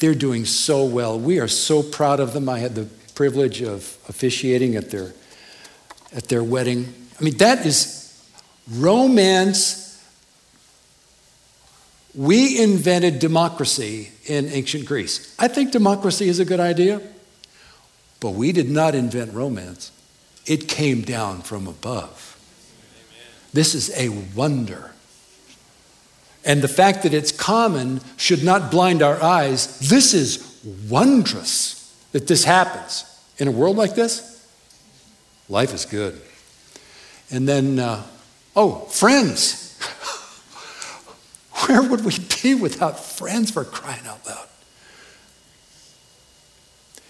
They're 0.00 0.14
doing 0.14 0.46
so 0.46 0.84
well. 0.84 1.20
We 1.20 1.38
are 1.38 1.48
so 1.48 1.84
proud 1.84 2.18
of 2.18 2.32
them. 2.32 2.48
I 2.48 2.58
had 2.58 2.74
the 2.74 2.86
privilege 3.14 3.62
of 3.62 3.96
officiating 4.08 4.74
at 4.74 4.90
their, 4.90 5.12
at 6.12 6.28
their 6.28 6.42
wedding. 6.42 6.92
I 7.20 7.22
mean, 7.22 7.36
that 7.36 7.64
is 7.64 8.20
romance 8.68 9.89
we 12.14 12.60
invented 12.60 13.18
democracy 13.18 14.10
in 14.26 14.48
ancient 14.48 14.86
Greece. 14.86 15.34
I 15.38 15.48
think 15.48 15.70
democracy 15.70 16.28
is 16.28 16.40
a 16.40 16.44
good 16.44 16.60
idea, 16.60 17.00
but 18.18 18.30
we 18.30 18.52
did 18.52 18.68
not 18.68 18.94
invent 18.94 19.32
romance. 19.32 19.92
It 20.46 20.68
came 20.68 21.02
down 21.02 21.42
from 21.42 21.66
above. 21.66 22.36
This 23.52 23.74
is 23.74 23.90
a 23.96 24.08
wonder. 24.34 24.92
And 26.44 26.62
the 26.62 26.68
fact 26.68 27.02
that 27.02 27.14
it's 27.14 27.32
common 27.32 28.00
should 28.16 28.42
not 28.42 28.70
blind 28.70 29.02
our 29.02 29.22
eyes. 29.22 29.78
This 29.78 30.14
is 30.14 30.60
wondrous 30.88 31.94
that 32.12 32.26
this 32.26 32.44
happens. 32.44 33.04
In 33.38 33.48
a 33.48 33.50
world 33.50 33.76
like 33.76 33.94
this, 33.94 34.46
life 35.48 35.72
is 35.72 35.84
good. 35.84 36.20
And 37.30 37.48
then, 37.48 37.78
uh, 37.78 38.02
oh, 38.56 38.80
friends. 38.86 39.69
Where 41.66 41.82
would 41.82 42.04
we 42.04 42.16
be 42.42 42.54
without 42.54 42.98
friends 42.98 43.50
for 43.50 43.64
crying 43.64 44.06
out 44.06 44.24
loud? 44.26 44.46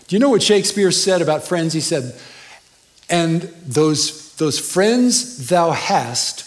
Do 0.09 0.17
you 0.17 0.21
know 0.21 0.31
what 0.31 0.43
Shakespeare 0.43 0.91
said 0.91 1.23
about 1.23 1.45
friends? 1.45 1.73
He 1.73 1.81
said, 1.81 2.19
and 3.09 3.43
those, 3.65 4.35
those 4.35 4.59
friends 4.59 5.49
thou 5.49 5.71
hast 5.71 6.47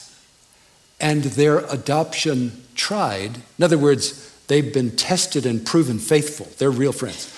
and 1.00 1.24
their 1.24 1.60
adoption 1.60 2.64
tried. 2.76 3.38
In 3.58 3.64
other 3.64 3.78
words, 3.78 4.34
they've 4.48 4.74
been 4.74 4.96
tested 4.96 5.46
and 5.46 5.66
proven 5.66 6.00
faithful. 6.00 6.48
They're 6.58 6.72
real 6.72 6.94
friends. 6.94 7.30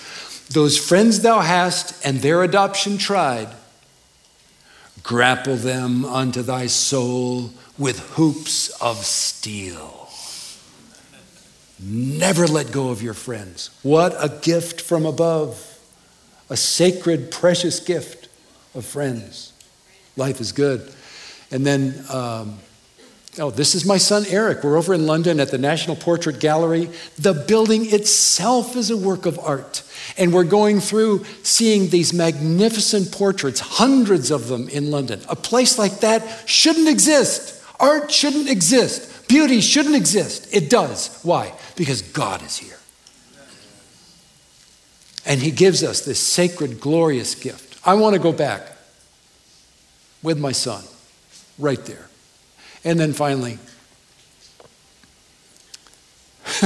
Those 0.48 0.78
friends 0.78 1.20
thou 1.20 1.40
hast 1.40 2.04
and 2.04 2.20
their 2.20 2.42
adoption 2.42 2.98
tried, 2.98 3.48
grapple 5.02 5.56
them 5.56 6.04
unto 6.04 6.42
thy 6.42 6.66
soul 6.66 7.50
with 7.78 7.98
hoops 8.16 8.70
of 8.80 9.04
steel. 9.04 10.05
Never 11.78 12.46
let 12.46 12.72
go 12.72 12.88
of 12.88 13.02
your 13.02 13.14
friends. 13.14 13.70
What 13.82 14.14
a 14.18 14.28
gift 14.40 14.80
from 14.80 15.04
above. 15.04 15.78
A 16.48 16.56
sacred, 16.56 17.30
precious 17.30 17.80
gift 17.80 18.28
of 18.74 18.84
friends. 18.84 19.52
Life 20.16 20.40
is 20.40 20.52
good. 20.52 20.90
And 21.50 21.66
then, 21.66 22.02
um, 22.10 22.58
oh, 23.38 23.50
this 23.50 23.74
is 23.74 23.84
my 23.84 23.98
son 23.98 24.24
Eric. 24.28 24.64
We're 24.64 24.78
over 24.78 24.94
in 24.94 25.06
London 25.06 25.38
at 25.38 25.50
the 25.50 25.58
National 25.58 25.96
Portrait 25.96 26.40
Gallery. 26.40 26.88
The 27.18 27.34
building 27.34 27.92
itself 27.92 28.76
is 28.76 28.90
a 28.90 28.96
work 28.96 29.26
of 29.26 29.38
art. 29.38 29.82
And 30.16 30.32
we're 30.32 30.44
going 30.44 30.80
through 30.80 31.24
seeing 31.42 31.90
these 31.90 32.14
magnificent 32.14 33.12
portraits, 33.12 33.60
hundreds 33.60 34.30
of 34.30 34.48
them 34.48 34.68
in 34.68 34.90
London. 34.90 35.20
A 35.28 35.36
place 35.36 35.78
like 35.78 36.00
that 36.00 36.48
shouldn't 36.48 36.88
exist. 36.88 37.62
Art 37.78 38.10
shouldn't 38.10 38.48
exist. 38.48 39.15
Beauty 39.28 39.60
shouldn't 39.60 39.96
exist. 39.96 40.48
It 40.54 40.70
does. 40.70 41.20
Why? 41.22 41.52
Because 41.76 42.02
God 42.02 42.42
is 42.42 42.56
here. 42.56 42.78
And 45.24 45.40
He 45.40 45.50
gives 45.50 45.82
us 45.82 46.04
this 46.04 46.20
sacred, 46.20 46.80
glorious 46.80 47.34
gift. 47.34 47.80
I 47.86 47.94
want 47.94 48.14
to 48.14 48.20
go 48.20 48.32
back 48.32 48.76
with 50.22 50.38
my 50.38 50.52
son, 50.52 50.84
right 51.58 51.84
there. 51.84 52.08
And 52.84 52.98
then 52.98 53.12
finally, 53.12 53.58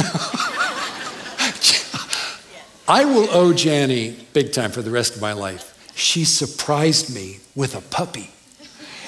I 2.86 3.04
will 3.04 3.28
owe 3.30 3.52
Jani 3.52 4.16
big 4.32 4.52
time 4.52 4.70
for 4.70 4.82
the 4.82 4.90
rest 4.90 5.14
of 5.16 5.22
my 5.22 5.32
life. 5.32 5.92
She 5.94 6.24
surprised 6.24 7.14
me 7.14 7.38
with 7.54 7.74
a 7.74 7.80
puppy. 7.80 8.30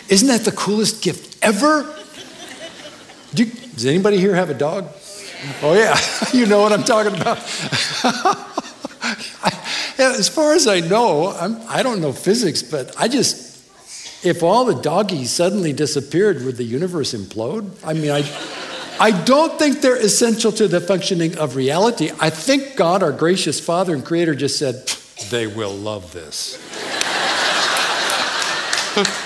Isn't 0.08 0.28
that 0.28 0.44
the 0.44 0.52
coolest 0.52 1.02
gift 1.02 1.38
ever? 1.42 2.01
Do 3.34 3.44
does 3.44 3.86
anybody 3.86 4.18
here 4.18 4.34
have 4.34 4.50
a 4.50 4.54
dog? 4.54 4.88
Oh, 5.62 5.74
yeah. 5.74 5.98
you 6.32 6.46
know 6.46 6.60
what 6.60 6.72
I'm 6.72 6.84
talking 6.84 7.20
about. 7.20 7.38
as 9.98 10.28
far 10.28 10.54
as 10.54 10.66
I 10.66 10.80
know, 10.80 11.28
I'm, 11.28 11.60
I 11.68 11.82
do 11.82 11.90
not 11.90 11.98
know 11.98 12.12
physics, 12.12 12.62
but 12.62 12.94
I 12.98 13.08
just, 13.08 13.58
if 14.24 14.42
all 14.42 14.64
the 14.64 14.74
doggies 14.74 15.30
suddenly 15.30 15.72
disappeared, 15.72 16.44
would 16.44 16.56
the 16.56 16.64
universe 16.64 17.14
implode? 17.14 17.70
I 17.84 17.94
mean, 17.94 18.10
I, 18.10 18.24
I 19.00 19.10
don't 19.24 19.58
think 19.58 19.80
they're 19.80 19.96
essential 19.96 20.52
to 20.52 20.68
the 20.68 20.80
functioning 20.80 21.38
of 21.38 21.56
reality. 21.56 22.10
I 22.20 22.30
think 22.30 22.76
God, 22.76 23.02
our 23.02 23.12
gracious 23.12 23.58
Father 23.58 23.94
and 23.94 24.04
Creator, 24.04 24.34
just 24.34 24.58
said, 24.58 24.86
they 25.30 25.46
will 25.46 25.74
love 25.74 26.12
this. 26.12 26.58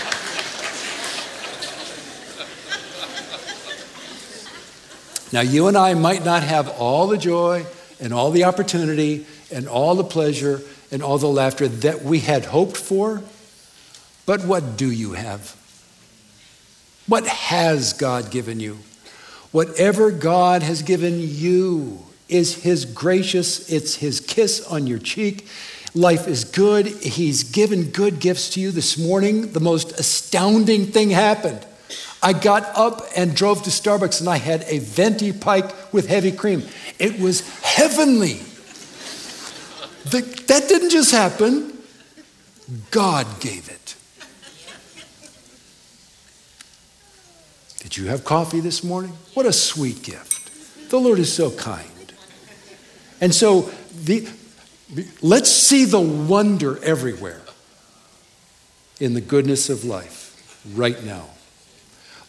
Now, 5.32 5.40
you 5.40 5.66
and 5.66 5.76
I 5.76 5.94
might 5.94 6.24
not 6.24 6.42
have 6.42 6.68
all 6.68 7.08
the 7.08 7.18
joy 7.18 7.66
and 8.00 8.12
all 8.12 8.30
the 8.30 8.44
opportunity 8.44 9.26
and 9.52 9.68
all 9.68 9.94
the 9.94 10.04
pleasure 10.04 10.60
and 10.90 11.02
all 11.02 11.18
the 11.18 11.26
laughter 11.26 11.68
that 11.68 12.02
we 12.02 12.20
had 12.20 12.44
hoped 12.44 12.76
for, 12.76 13.22
but 14.24 14.44
what 14.44 14.76
do 14.76 14.90
you 14.90 15.12
have? 15.12 15.56
What 17.06 17.26
has 17.26 17.92
God 17.92 18.30
given 18.30 18.60
you? 18.60 18.78
Whatever 19.52 20.10
God 20.10 20.62
has 20.62 20.82
given 20.82 21.18
you 21.20 22.04
is 22.28 22.62
His 22.62 22.84
gracious, 22.84 23.70
it's 23.70 23.96
His 23.96 24.20
kiss 24.20 24.66
on 24.66 24.86
your 24.86 24.98
cheek. 24.98 25.46
Life 25.94 26.28
is 26.28 26.44
good. 26.44 26.86
He's 26.86 27.42
given 27.44 27.90
good 27.90 28.20
gifts 28.20 28.50
to 28.50 28.60
you 28.60 28.70
this 28.70 28.98
morning. 28.98 29.52
The 29.52 29.60
most 29.60 29.98
astounding 29.98 30.86
thing 30.86 31.10
happened. 31.10 31.64
I 32.26 32.32
got 32.32 32.64
up 32.74 33.02
and 33.16 33.36
drove 33.36 33.62
to 33.62 33.70
Starbucks 33.70 34.18
and 34.18 34.28
I 34.28 34.38
had 34.38 34.64
a 34.66 34.80
venti 34.80 35.32
pike 35.32 35.92
with 35.92 36.08
heavy 36.08 36.32
cream. 36.32 36.64
It 36.98 37.20
was 37.20 37.48
heavenly. 37.60 38.40
The, 40.10 40.22
that 40.48 40.68
didn't 40.68 40.90
just 40.90 41.12
happen, 41.12 41.72
God 42.90 43.28
gave 43.38 43.68
it. 43.68 43.94
Did 47.78 47.96
you 47.96 48.08
have 48.08 48.24
coffee 48.24 48.58
this 48.58 48.82
morning? 48.82 49.12
What 49.34 49.46
a 49.46 49.52
sweet 49.52 50.02
gift. 50.02 50.90
The 50.90 50.98
Lord 50.98 51.20
is 51.20 51.32
so 51.32 51.52
kind. 51.52 52.12
And 53.20 53.32
so 53.32 53.70
the, 54.02 54.28
let's 55.22 55.48
see 55.48 55.84
the 55.84 56.00
wonder 56.00 56.82
everywhere 56.82 57.42
in 58.98 59.14
the 59.14 59.20
goodness 59.20 59.70
of 59.70 59.84
life 59.84 60.64
right 60.74 61.00
now. 61.04 61.28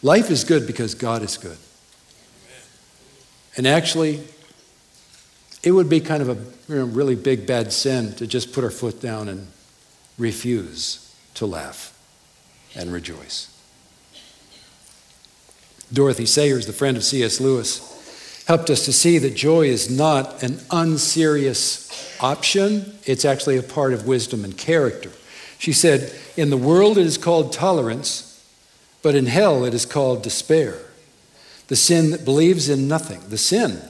Life 0.02 0.30
is 0.30 0.44
good 0.44 0.66
because 0.66 0.94
God 0.94 1.22
is 1.22 1.36
good. 1.36 1.56
And 3.56 3.66
actually, 3.66 4.22
it 5.62 5.72
would 5.72 5.88
be 5.88 6.00
kind 6.00 6.22
of 6.22 6.28
a 6.28 6.72
you 6.72 6.78
know, 6.78 6.84
really 6.84 7.16
big 7.16 7.46
bad 7.46 7.72
sin 7.72 8.12
to 8.14 8.26
just 8.26 8.52
put 8.52 8.62
our 8.62 8.70
foot 8.70 9.00
down 9.00 9.28
and 9.28 9.48
refuse 10.16 11.14
to 11.34 11.46
laugh 11.46 11.96
and 12.76 12.92
rejoice. 12.92 13.54
Dorothy 15.92 16.26
Sayers, 16.26 16.66
the 16.66 16.72
friend 16.72 16.96
of 16.96 17.02
C.S. 17.02 17.40
Lewis, 17.40 18.44
helped 18.46 18.70
us 18.70 18.84
to 18.84 18.92
see 18.92 19.18
that 19.18 19.34
joy 19.34 19.66
is 19.66 19.90
not 19.90 20.42
an 20.42 20.60
unserious 20.70 21.88
option, 22.20 22.98
it's 23.04 23.24
actually 23.24 23.56
a 23.56 23.62
part 23.62 23.92
of 23.92 24.06
wisdom 24.06 24.44
and 24.44 24.56
character. 24.56 25.10
She 25.58 25.72
said, 25.72 26.12
In 26.36 26.50
the 26.50 26.56
world 26.56 26.98
it 26.98 27.06
is 27.06 27.18
called 27.18 27.52
tolerance, 27.52 28.27
but 29.02 29.14
in 29.14 29.26
hell, 29.26 29.64
it 29.64 29.74
is 29.74 29.86
called 29.86 30.22
despair. 30.22 30.78
The 31.68 31.76
sin 31.76 32.10
that 32.10 32.24
believes 32.24 32.68
in 32.68 32.88
nothing, 32.88 33.20
the 33.28 33.38
sin 33.38 33.80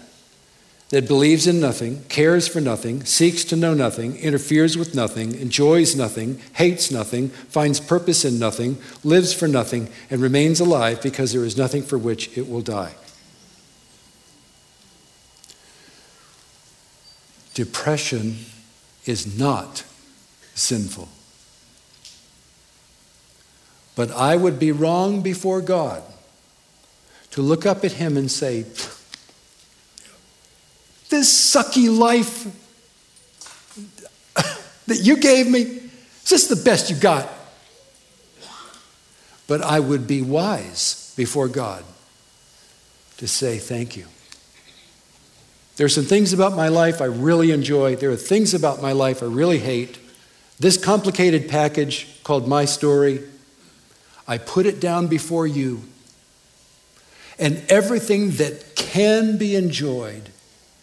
that 0.90 1.06
believes 1.06 1.46
in 1.46 1.60
nothing, 1.60 2.02
cares 2.04 2.48
for 2.48 2.60
nothing, 2.60 3.04
seeks 3.04 3.44
to 3.44 3.56
know 3.56 3.74
nothing, 3.74 4.16
interferes 4.16 4.76
with 4.76 4.94
nothing, 4.94 5.34
enjoys 5.38 5.94
nothing, 5.94 6.40
hates 6.54 6.90
nothing, 6.90 7.28
finds 7.28 7.78
purpose 7.78 8.24
in 8.24 8.38
nothing, 8.38 8.78
lives 9.04 9.34
for 9.34 9.46
nothing, 9.46 9.88
and 10.10 10.22
remains 10.22 10.60
alive 10.60 11.02
because 11.02 11.32
there 11.32 11.44
is 11.44 11.58
nothing 11.58 11.82
for 11.82 11.98
which 11.98 12.36
it 12.36 12.48
will 12.48 12.62
die. 12.62 12.94
Depression 17.52 18.38
is 19.04 19.38
not 19.38 19.84
sinful. 20.54 21.08
But 23.98 24.12
I 24.12 24.36
would 24.36 24.60
be 24.60 24.70
wrong 24.70 25.22
before 25.22 25.60
God 25.60 26.04
to 27.32 27.42
look 27.42 27.66
up 27.66 27.84
at 27.84 27.90
Him 27.90 28.16
and 28.16 28.30
say, 28.30 28.62
This 31.08 31.28
sucky 31.28 31.88
life 31.98 32.44
that 34.86 35.00
you 35.00 35.16
gave 35.16 35.50
me, 35.50 35.62
is 35.62 36.28
this 36.30 36.46
the 36.46 36.54
best 36.54 36.90
you 36.90 36.96
got? 36.96 37.28
But 39.48 39.62
I 39.62 39.80
would 39.80 40.06
be 40.06 40.22
wise 40.22 41.12
before 41.16 41.48
God 41.48 41.82
to 43.16 43.26
say 43.26 43.58
thank 43.58 43.96
you. 43.96 44.06
There 45.74 45.86
are 45.86 45.88
some 45.88 46.04
things 46.04 46.32
about 46.32 46.54
my 46.54 46.68
life 46.68 47.00
I 47.00 47.06
really 47.06 47.50
enjoy. 47.50 47.96
There 47.96 48.12
are 48.12 48.16
things 48.16 48.54
about 48.54 48.80
my 48.80 48.92
life 48.92 49.24
I 49.24 49.26
really 49.26 49.58
hate. 49.58 49.98
This 50.60 50.76
complicated 50.76 51.48
package 51.48 52.22
called 52.22 52.46
My 52.46 52.64
Story, 52.64 53.24
I 54.28 54.36
put 54.36 54.66
it 54.66 54.78
down 54.78 55.06
before 55.06 55.46
you. 55.46 55.82
And 57.38 57.64
everything 57.70 58.32
that 58.32 58.76
can 58.76 59.38
be 59.38 59.56
enjoyed 59.56 60.28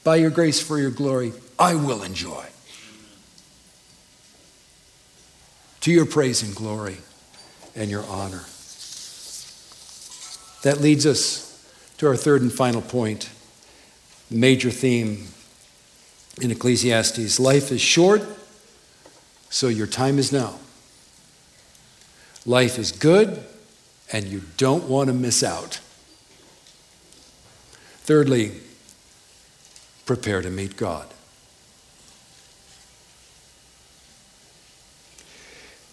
by 0.04 0.16
your 0.16 0.32
grace 0.32 0.62
for 0.62 0.80
your 0.80 0.90
glory, 0.90 1.34
I 1.60 1.76
will 1.76 2.02
enjoy. 2.02 2.46
To 5.82 5.92
your 5.92 6.08
praise 6.08 6.42
and 6.42 6.56
glory 6.56 6.98
and 7.76 7.92
your 7.92 8.04
honor. 8.06 8.46
That 10.64 10.82
leads 10.82 11.06
us 11.06 11.46
to 12.00 12.08
our 12.08 12.16
third 12.16 12.42
and 12.42 12.52
final 12.52 12.82
point 12.82 13.30
the 14.30 14.38
major 14.38 14.72
theme 14.72 15.28
in 16.42 16.50
Ecclesiastes. 16.50 17.40
Life 17.40 17.72
is 17.72 17.82
short, 17.82 18.24
so 19.50 19.68
your 19.68 19.86
time 19.86 20.18
is 20.18 20.32
now. 20.32 20.56
Life 22.46 22.78
is 22.78 22.92
good, 22.92 23.44
and 24.12 24.26
you 24.26 24.44
don't 24.58 24.84
want 24.84 25.08
to 25.08 25.14
miss 25.14 25.44
out. 25.44 25.80
Thirdly, 28.04 28.52
prepare 30.06 30.44
to 30.44 30.52
meet 30.52 30.78
God. 30.78 31.08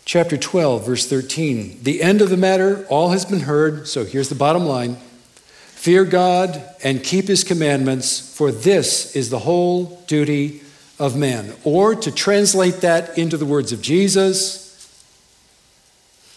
Chapter 0.05 0.37
12, 0.37 0.85
verse 0.85 1.07
13. 1.07 1.79
The 1.85 2.03
end 2.03 2.21
of 2.21 2.29
the 2.29 2.37
matter, 2.37 2.85
all 2.91 3.11
has 3.11 3.25
been 3.25 3.41
heard, 3.41 3.89
so 3.89 4.05
here's 4.05 4.29
the 4.29 4.35
bottom 4.35 4.67
line. 4.67 4.97
Fear 4.97 6.05
God 6.05 6.63
and 6.85 7.03
keep 7.03 7.29
his 7.29 7.43
commandments, 7.45 8.37
for 8.37 8.53
this 8.53 9.17
is 9.17 9.31
the 9.31 9.39
whole 9.39 10.03
duty 10.07 10.61
of 10.99 11.17
man. 11.17 11.55
Or 11.65 11.95
to 11.95 12.13
translate 12.13 12.83
that 12.83 13.17
into 13.17 13.39
the 13.39 13.47
words 13.47 13.73
of 13.73 13.81
Jesus, 13.81 14.62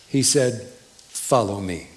he 0.07 0.21
said, 0.21 0.61
Follow 1.07 1.59
me. 1.59 1.89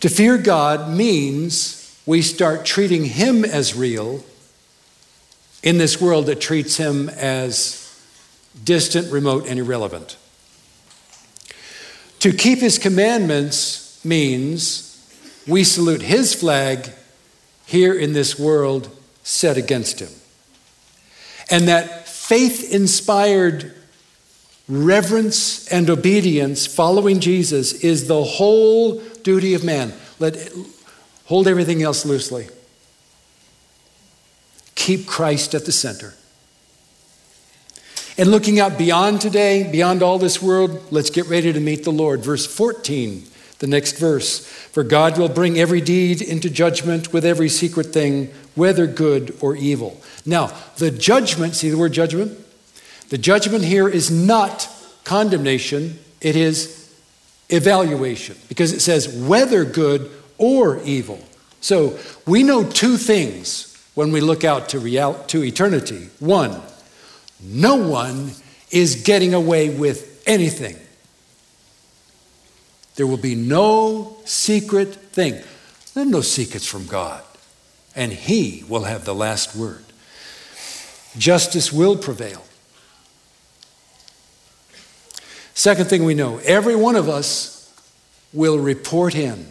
To 0.00 0.08
fear 0.08 0.38
God 0.38 0.90
means 0.90 2.00
we 2.06 2.22
start 2.22 2.64
treating 2.64 3.04
him 3.04 3.44
as 3.44 3.76
real 3.76 4.24
in 5.62 5.78
this 5.78 6.00
world 6.00 6.26
that 6.26 6.40
treats 6.40 6.78
him 6.78 7.08
as 7.10 7.86
distant, 8.64 9.12
remote, 9.12 9.46
and 9.46 9.58
irrelevant. 9.58 10.16
To 12.20 12.32
keep 12.32 12.58
his 12.58 12.78
commandments 12.78 14.02
means 14.04 14.86
we 15.46 15.64
salute 15.64 16.02
his 16.02 16.34
flag 16.34 16.90
here 17.66 17.94
in 17.94 18.12
this 18.12 18.38
world 18.38 18.90
set 19.22 19.56
against 19.56 20.00
him. 20.00 20.10
And 21.50 21.68
that 21.68 22.08
faith 22.08 22.72
inspired 22.72 23.74
reverence 24.70 25.66
and 25.68 25.90
obedience 25.90 26.66
following 26.66 27.20
Jesus 27.20 27.72
is 27.84 28.06
the 28.06 28.22
whole 28.22 29.00
duty 29.22 29.54
of 29.54 29.64
man. 29.64 29.92
Let 30.18 30.36
hold 31.26 31.48
everything 31.48 31.82
else 31.82 32.06
loosely. 32.06 32.48
Keep 34.76 35.06
Christ 35.06 35.54
at 35.54 35.66
the 35.66 35.72
center. 35.72 36.14
And 38.16 38.30
looking 38.30 38.60
out 38.60 38.78
beyond 38.78 39.20
today, 39.20 39.68
beyond 39.70 40.02
all 40.02 40.18
this 40.18 40.40
world, 40.40 40.92
let's 40.92 41.10
get 41.10 41.26
ready 41.26 41.52
to 41.52 41.60
meet 41.60 41.84
the 41.84 41.92
Lord. 41.92 42.22
Verse 42.22 42.46
14 42.46 43.26
the 43.60 43.66
next 43.66 43.98
verse 43.98 44.44
For 44.46 44.82
God 44.82 45.16
will 45.18 45.28
bring 45.28 45.58
every 45.58 45.80
deed 45.80 46.20
into 46.20 46.50
judgment 46.50 47.12
with 47.12 47.24
every 47.24 47.48
secret 47.48 47.92
thing, 47.92 48.32
whether 48.54 48.86
good 48.86 49.36
or 49.40 49.54
evil. 49.54 50.00
Now, 50.26 50.52
the 50.78 50.90
judgment, 50.90 51.54
see 51.54 51.70
the 51.70 51.78
word 51.78 51.92
judgment? 51.92 52.38
The 53.10 53.18
judgment 53.18 53.64
here 53.64 53.88
is 53.88 54.10
not 54.10 54.68
condemnation, 55.04 55.98
it 56.20 56.36
is 56.36 56.94
evaluation, 57.48 58.36
because 58.48 58.72
it 58.72 58.80
says 58.80 59.08
whether 59.08 59.64
good 59.64 60.10
or 60.38 60.80
evil. 60.82 61.18
So 61.60 61.98
we 62.26 62.42
know 62.42 62.64
two 62.64 62.96
things 62.96 63.66
when 63.94 64.12
we 64.12 64.20
look 64.20 64.44
out 64.44 64.70
to, 64.70 64.78
real, 64.78 65.14
to 65.24 65.44
eternity. 65.44 66.08
One, 66.20 66.62
no 67.42 67.76
one 67.76 68.30
is 68.70 69.02
getting 69.02 69.34
away 69.34 69.68
with 69.70 70.22
anything. 70.26 70.76
There 72.94 73.06
will 73.06 73.16
be 73.16 73.34
no 73.34 74.18
secret 74.24 74.94
thing. 74.94 75.42
There 75.94 76.04
are 76.04 76.06
no 76.06 76.20
secrets 76.20 76.66
from 76.66 76.86
God. 76.86 77.22
And 77.96 78.12
He 78.12 78.64
will 78.68 78.84
have 78.84 79.04
the 79.04 79.14
last 79.14 79.56
word. 79.56 79.84
Justice 81.18 81.72
will 81.72 81.96
prevail. 81.96 82.44
Second 85.60 85.90
thing 85.90 86.04
we 86.06 86.14
know 86.14 86.38
every 86.38 86.74
one 86.74 86.96
of 86.96 87.06
us 87.06 87.70
will 88.32 88.58
report 88.58 89.14
in 89.14 89.46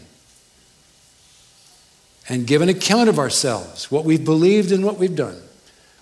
and 2.28 2.48
give 2.48 2.64
an 2.64 2.70
account 2.70 3.10
of 3.10 3.20
ourselves, 3.20 3.92
what 3.92 4.06
we've 4.06 4.26
believed 4.26 4.72
and 4.72 4.84
what 4.84 4.98
we've 4.98 5.16
done. 5.16 5.40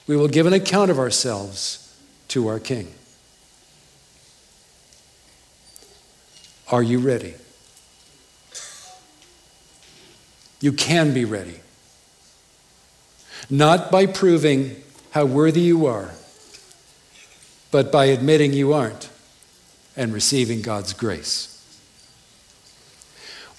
We 0.08 0.15
will 0.15 0.30
give 0.30 0.46
an 0.46 0.54
account 0.54 0.91
of 0.91 0.98
ourselves 0.98 1.93
to 2.30 2.48
our 2.48 2.58
King. 2.58 2.93
Are 6.72 6.82
you 6.82 7.00
ready? 7.00 7.34
You 10.62 10.72
can 10.72 11.13
be 11.13 11.26
ready. 11.26 11.60
Not 13.50 13.91
by 13.91 14.06
proving 14.06 14.82
how 15.12 15.26
worthy 15.26 15.63
you 15.63 15.86
are, 15.86 16.12
but 17.72 17.91
by 17.91 18.06
admitting 18.06 18.54
you 18.54 18.72
aren't 18.72 19.10
and 19.97 20.13
receiving 20.13 20.62
God's 20.62 20.93
grace. 20.93 21.53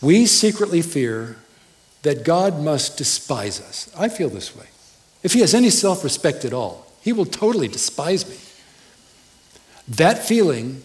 We 0.00 0.26
secretly 0.26 0.80
fear 0.80 1.36
that 2.02 2.24
God 2.24 2.62
must 2.62 2.96
despise 2.96 3.60
us. 3.60 3.92
I 3.98 4.08
feel 4.08 4.30
this 4.30 4.56
way. 4.56 4.66
If 5.22 5.32
he 5.32 5.40
has 5.40 5.52
any 5.54 5.70
self 5.70 6.04
respect 6.04 6.44
at 6.44 6.52
all, 6.52 6.86
he 7.02 7.12
will 7.12 7.26
totally 7.26 7.68
despise 7.68 8.28
me. 8.28 8.36
That 9.88 10.18
feeling 10.18 10.82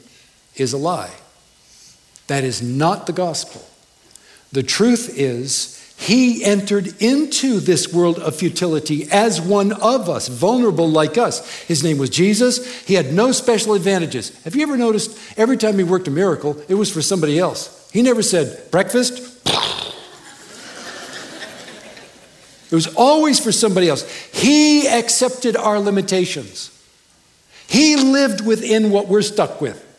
is 0.55 0.73
a 0.73 0.77
lie. 0.77 1.11
That 2.27 2.43
is 2.43 2.61
not 2.61 3.05
the 3.05 3.13
gospel. 3.13 3.65
The 4.51 4.63
truth 4.63 5.17
is, 5.17 5.82
he 6.03 6.43
entered 6.43 7.01
into 7.01 7.61
this 7.61 7.93
world 7.93 8.19
of 8.19 8.35
futility 8.35 9.07
as 9.09 9.39
one 9.39 9.71
of 9.71 10.09
us, 10.09 10.27
vulnerable 10.27 10.89
like 10.89 11.17
us. 11.17 11.61
His 11.61 11.81
name 11.81 11.97
was 11.97 12.09
Jesus. 12.09 12.81
He 12.81 12.95
had 12.95 13.13
no 13.13 13.31
special 13.31 13.73
advantages. 13.73 14.37
Have 14.43 14.53
you 14.53 14.63
ever 14.63 14.75
noticed 14.75 15.17
every 15.37 15.55
time 15.55 15.77
he 15.77 15.85
worked 15.85 16.09
a 16.09 16.11
miracle, 16.11 16.61
it 16.67 16.73
was 16.73 16.91
for 16.91 17.01
somebody 17.01 17.39
else? 17.39 17.89
He 17.93 18.01
never 18.01 18.21
said, 18.21 18.69
breakfast. 18.69 19.13
it 22.69 22.75
was 22.75 22.93
always 22.95 23.39
for 23.39 23.53
somebody 23.53 23.87
else. 23.87 24.03
He 24.33 24.89
accepted 24.89 25.55
our 25.55 25.79
limitations, 25.79 26.69
he 27.67 27.95
lived 27.95 28.45
within 28.45 28.91
what 28.91 29.07
we're 29.07 29.21
stuck 29.21 29.61
with. 29.61 29.92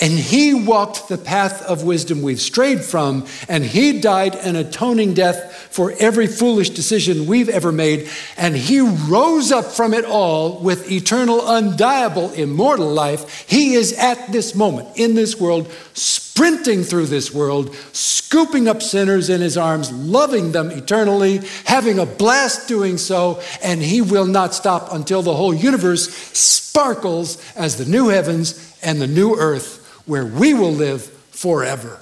And 0.00 0.12
he 0.12 0.54
walked 0.54 1.08
the 1.08 1.18
path 1.18 1.62
of 1.62 1.84
wisdom 1.84 2.22
we've 2.22 2.40
strayed 2.40 2.82
from, 2.84 3.26
and 3.48 3.64
he 3.64 4.00
died 4.00 4.34
an 4.34 4.56
atoning 4.56 5.14
death 5.14 5.68
for 5.70 5.92
every 5.98 6.26
foolish 6.26 6.70
decision 6.70 7.26
we've 7.26 7.48
ever 7.48 7.70
made. 7.70 8.08
And 8.36 8.56
he 8.56 8.80
rose 8.80 9.52
up 9.52 9.66
from 9.66 9.94
it 9.94 10.04
all 10.04 10.60
with 10.60 10.90
eternal, 10.90 11.40
undiable, 11.40 12.34
immortal 12.34 12.92
life. 12.92 13.48
He 13.48 13.74
is 13.74 13.92
at 13.92 14.32
this 14.32 14.54
moment 14.54 14.88
in 14.96 15.14
this 15.14 15.38
world 15.38 15.70
sprinting 15.92 16.82
through 16.82 17.06
this 17.06 17.32
world, 17.32 17.74
scooping 17.92 18.66
up 18.66 18.82
sinners 18.82 19.30
in 19.30 19.40
his 19.40 19.56
arms, 19.56 19.92
loving 19.92 20.50
them 20.50 20.72
eternally, 20.72 21.40
having 21.66 22.00
a 22.00 22.06
blast 22.06 22.66
doing 22.66 22.98
so, 22.98 23.40
and 23.62 23.80
he 23.80 24.02
will 24.02 24.26
not 24.26 24.52
stop 24.52 24.92
until 24.92 25.22
the 25.22 25.34
whole 25.34 25.54
universe 25.54 26.12
sparkles 26.36 27.40
as 27.54 27.76
the 27.76 27.84
new 27.84 28.08
heavens 28.08 28.74
and 28.82 29.00
the 29.00 29.06
new 29.06 29.36
earth 29.36 29.83
where 30.06 30.26
we 30.26 30.54
will 30.54 30.72
live 30.72 31.04
forever. 31.04 32.00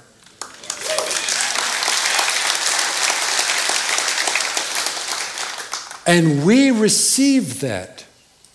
And 6.05 6.45
we 6.45 6.69
receive 6.71 7.61
that 7.61 8.05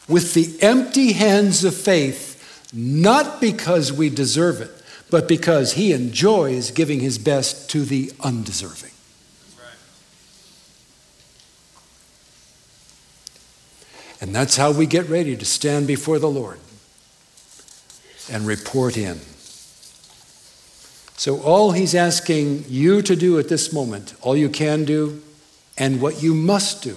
with 0.07 0.35
the 0.35 0.63
empty 0.63 1.13
hands 1.13 1.65
of 1.65 1.75
faith, 1.75 2.71
not 2.75 3.41
because 3.41 3.93
we 3.93 4.11
deserve 4.11 4.61
it, 4.61 4.71
but 5.11 5.29
because 5.29 5.73
He 5.73 5.93
enjoys 5.93 6.71
giving 6.71 7.01
His 7.01 7.19
best 7.19 7.71
to 7.71 7.85
the 7.85 8.13
undeserving. 8.21 8.93
And 14.21 14.35
that's 14.35 14.57
how 14.57 14.73
we 14.73 14.87
get 14.87 15.09
ready 15.09 15.37
to 15.37 15.45
stand 15.45 15.87
before 15.87 16.19
the 16.19 16.29
Lord 16.29 16.59
and 18.31 18.47
report 18.47 18.97
in. 18.97 19.21
So, 21.19 21.41
all 21.41 21.73
He's 21.73 21.97
asking 21.97 22.67
you 22.69 23.03
to 23.03 23.17
do 23.17 23.41
at 23.41 23.49
this 23.49 23.73
moment, 23.73 24.15
all 24.21 24.37
you 24.37 24.49
can 24.49 24.85
do, 24.85 25.21
and 25.77 26.01
what 26.01 26.23
you 26.23 26.33
must 26.33 26.81
do, 26.81 26.97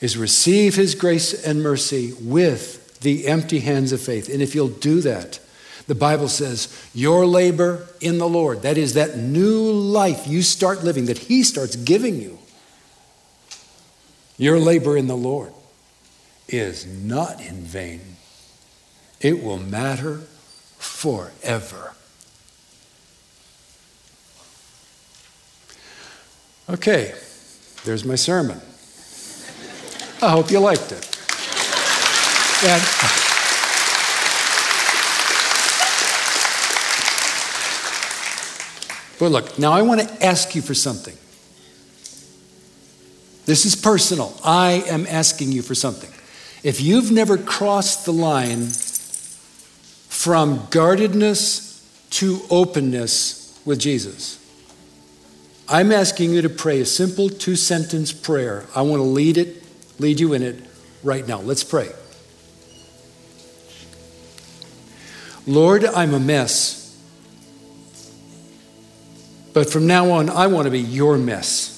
is 0.00 0.18
receive 0.18 0.74
His 0.74 0.96
grace 0.96 1.32
and 1.46 1.62
mercy 1.62 2.12
with 2.20 2.98
the 2.98 3.28
empty 3.28 3.60
hands 3.60 3.92
of 3.92 4.00
faith. 4.00 4.28
And 4.28 4.42
if 4.42 4.56
you'll 4.56 4.66
do 4.66 5.00
that, 5.02 5.38
the 5.86 5.94
Bible 5.94 6.26
says, 6.26 6.76
your 6.92 7.24
labor 7.24 7.86
in 8.00 8.18
the 8.18 8.28
Lord, 8.28 8.62
that 8.62 8.76
is, 8.76 8.94
that 8.94 9.16
new 9.16 9.70
life 9.70 10.26
you 10.26 10.42
start 10.42 10.82
living, 10.82 11.06
that 11.06 11.18
He 11.18 11.44
starts 11.44 11.76
giving 11.76 12.20
you, 12.20 12.40
your 14.38 14.58
labor 14.58 14.96
in 14.96 15.06
the 15.06 15.16
Lord 15.16 15.52
is 16.48 16.84
not 16.84 17.40
in 17.40 17.62
vain. 17.62 18.00
It 19.20 19.40
will 19.40 19.58
matter 19.58 20.22
forever. 20.78 21.92
Okay, 26.70 27.14
there's 27.84 28.04
my 28.04 28.14
sermon. 28.14 28.60
I 30.20 30.30
hope 30.30 30.50
you 30.50 30.60
liked 30.60 30.92
it. 30.92 31.04
And 32.64 32.82
but 39.18 39.30
look, 39.30 39.58
now 39.58 39.72
I 39.72 39.82
want 39.82 40.00
to 40.00 40.26
ask 40.26 40.54
you 40.54 40.62
for 40.62 40.74
something. 40.74 41.16
This 43.46 43.64
is 43.64 43.76
personal. 43.76 44.38
I 44.44 44.84
am 44.88 45.06
asking 45.06 45.52
you 45.52 45.62
for 45.62 45.74
something. 45.74 46.10
If 46.62 46.80
you've 46.80 47.10
never 47.10 47.38
crossed 47.38 48.04
the 48.04 48.12
line 48.12 48.68
from 50.18 50.66
guardedness 50.70 51.80
to 52.10 52.40
openness 52.50 53.56
with 53.64 53.78
Jesus, 53.78 54.44
I'm 55.68 55.92
asking 55.92 56.32
you 56.32 56.42
to 56.42 56.48
pray 56.48 56.80
a 56.80 56.84
simple 56.84 57.28
two 57.28 57.54
sentence 57.54 58.12
prayer. 58.12 58.64
I 58.74 58.82
want 58.82 58.98
to 58.98 59.04
lead 59.04 59.38
it 59.38 59.62
lead 60.00 60.18
you 60.18 60.32
in 60.32 60.42
it 60.42 60.60
right 61.04 61.24
now. 61.24 61.38
Let's 61.38 61.62
pray. 61.62 61.90
Lord, 65.46 65.84
I'm 65.84 66.14
a 66.14 66.20
mess. 66.20 67.00
But 69.52 69.70
from 69.70 69.86
now 69.86 70.10
on, 70.10 70.30
I 70.30 70.48
want 70.48 70.64
to 70.64 70.72
be 70.72 70.80
your 70.80 71.16
mess. 71.16 71.74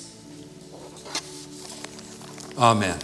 Amen. 2.56 2.98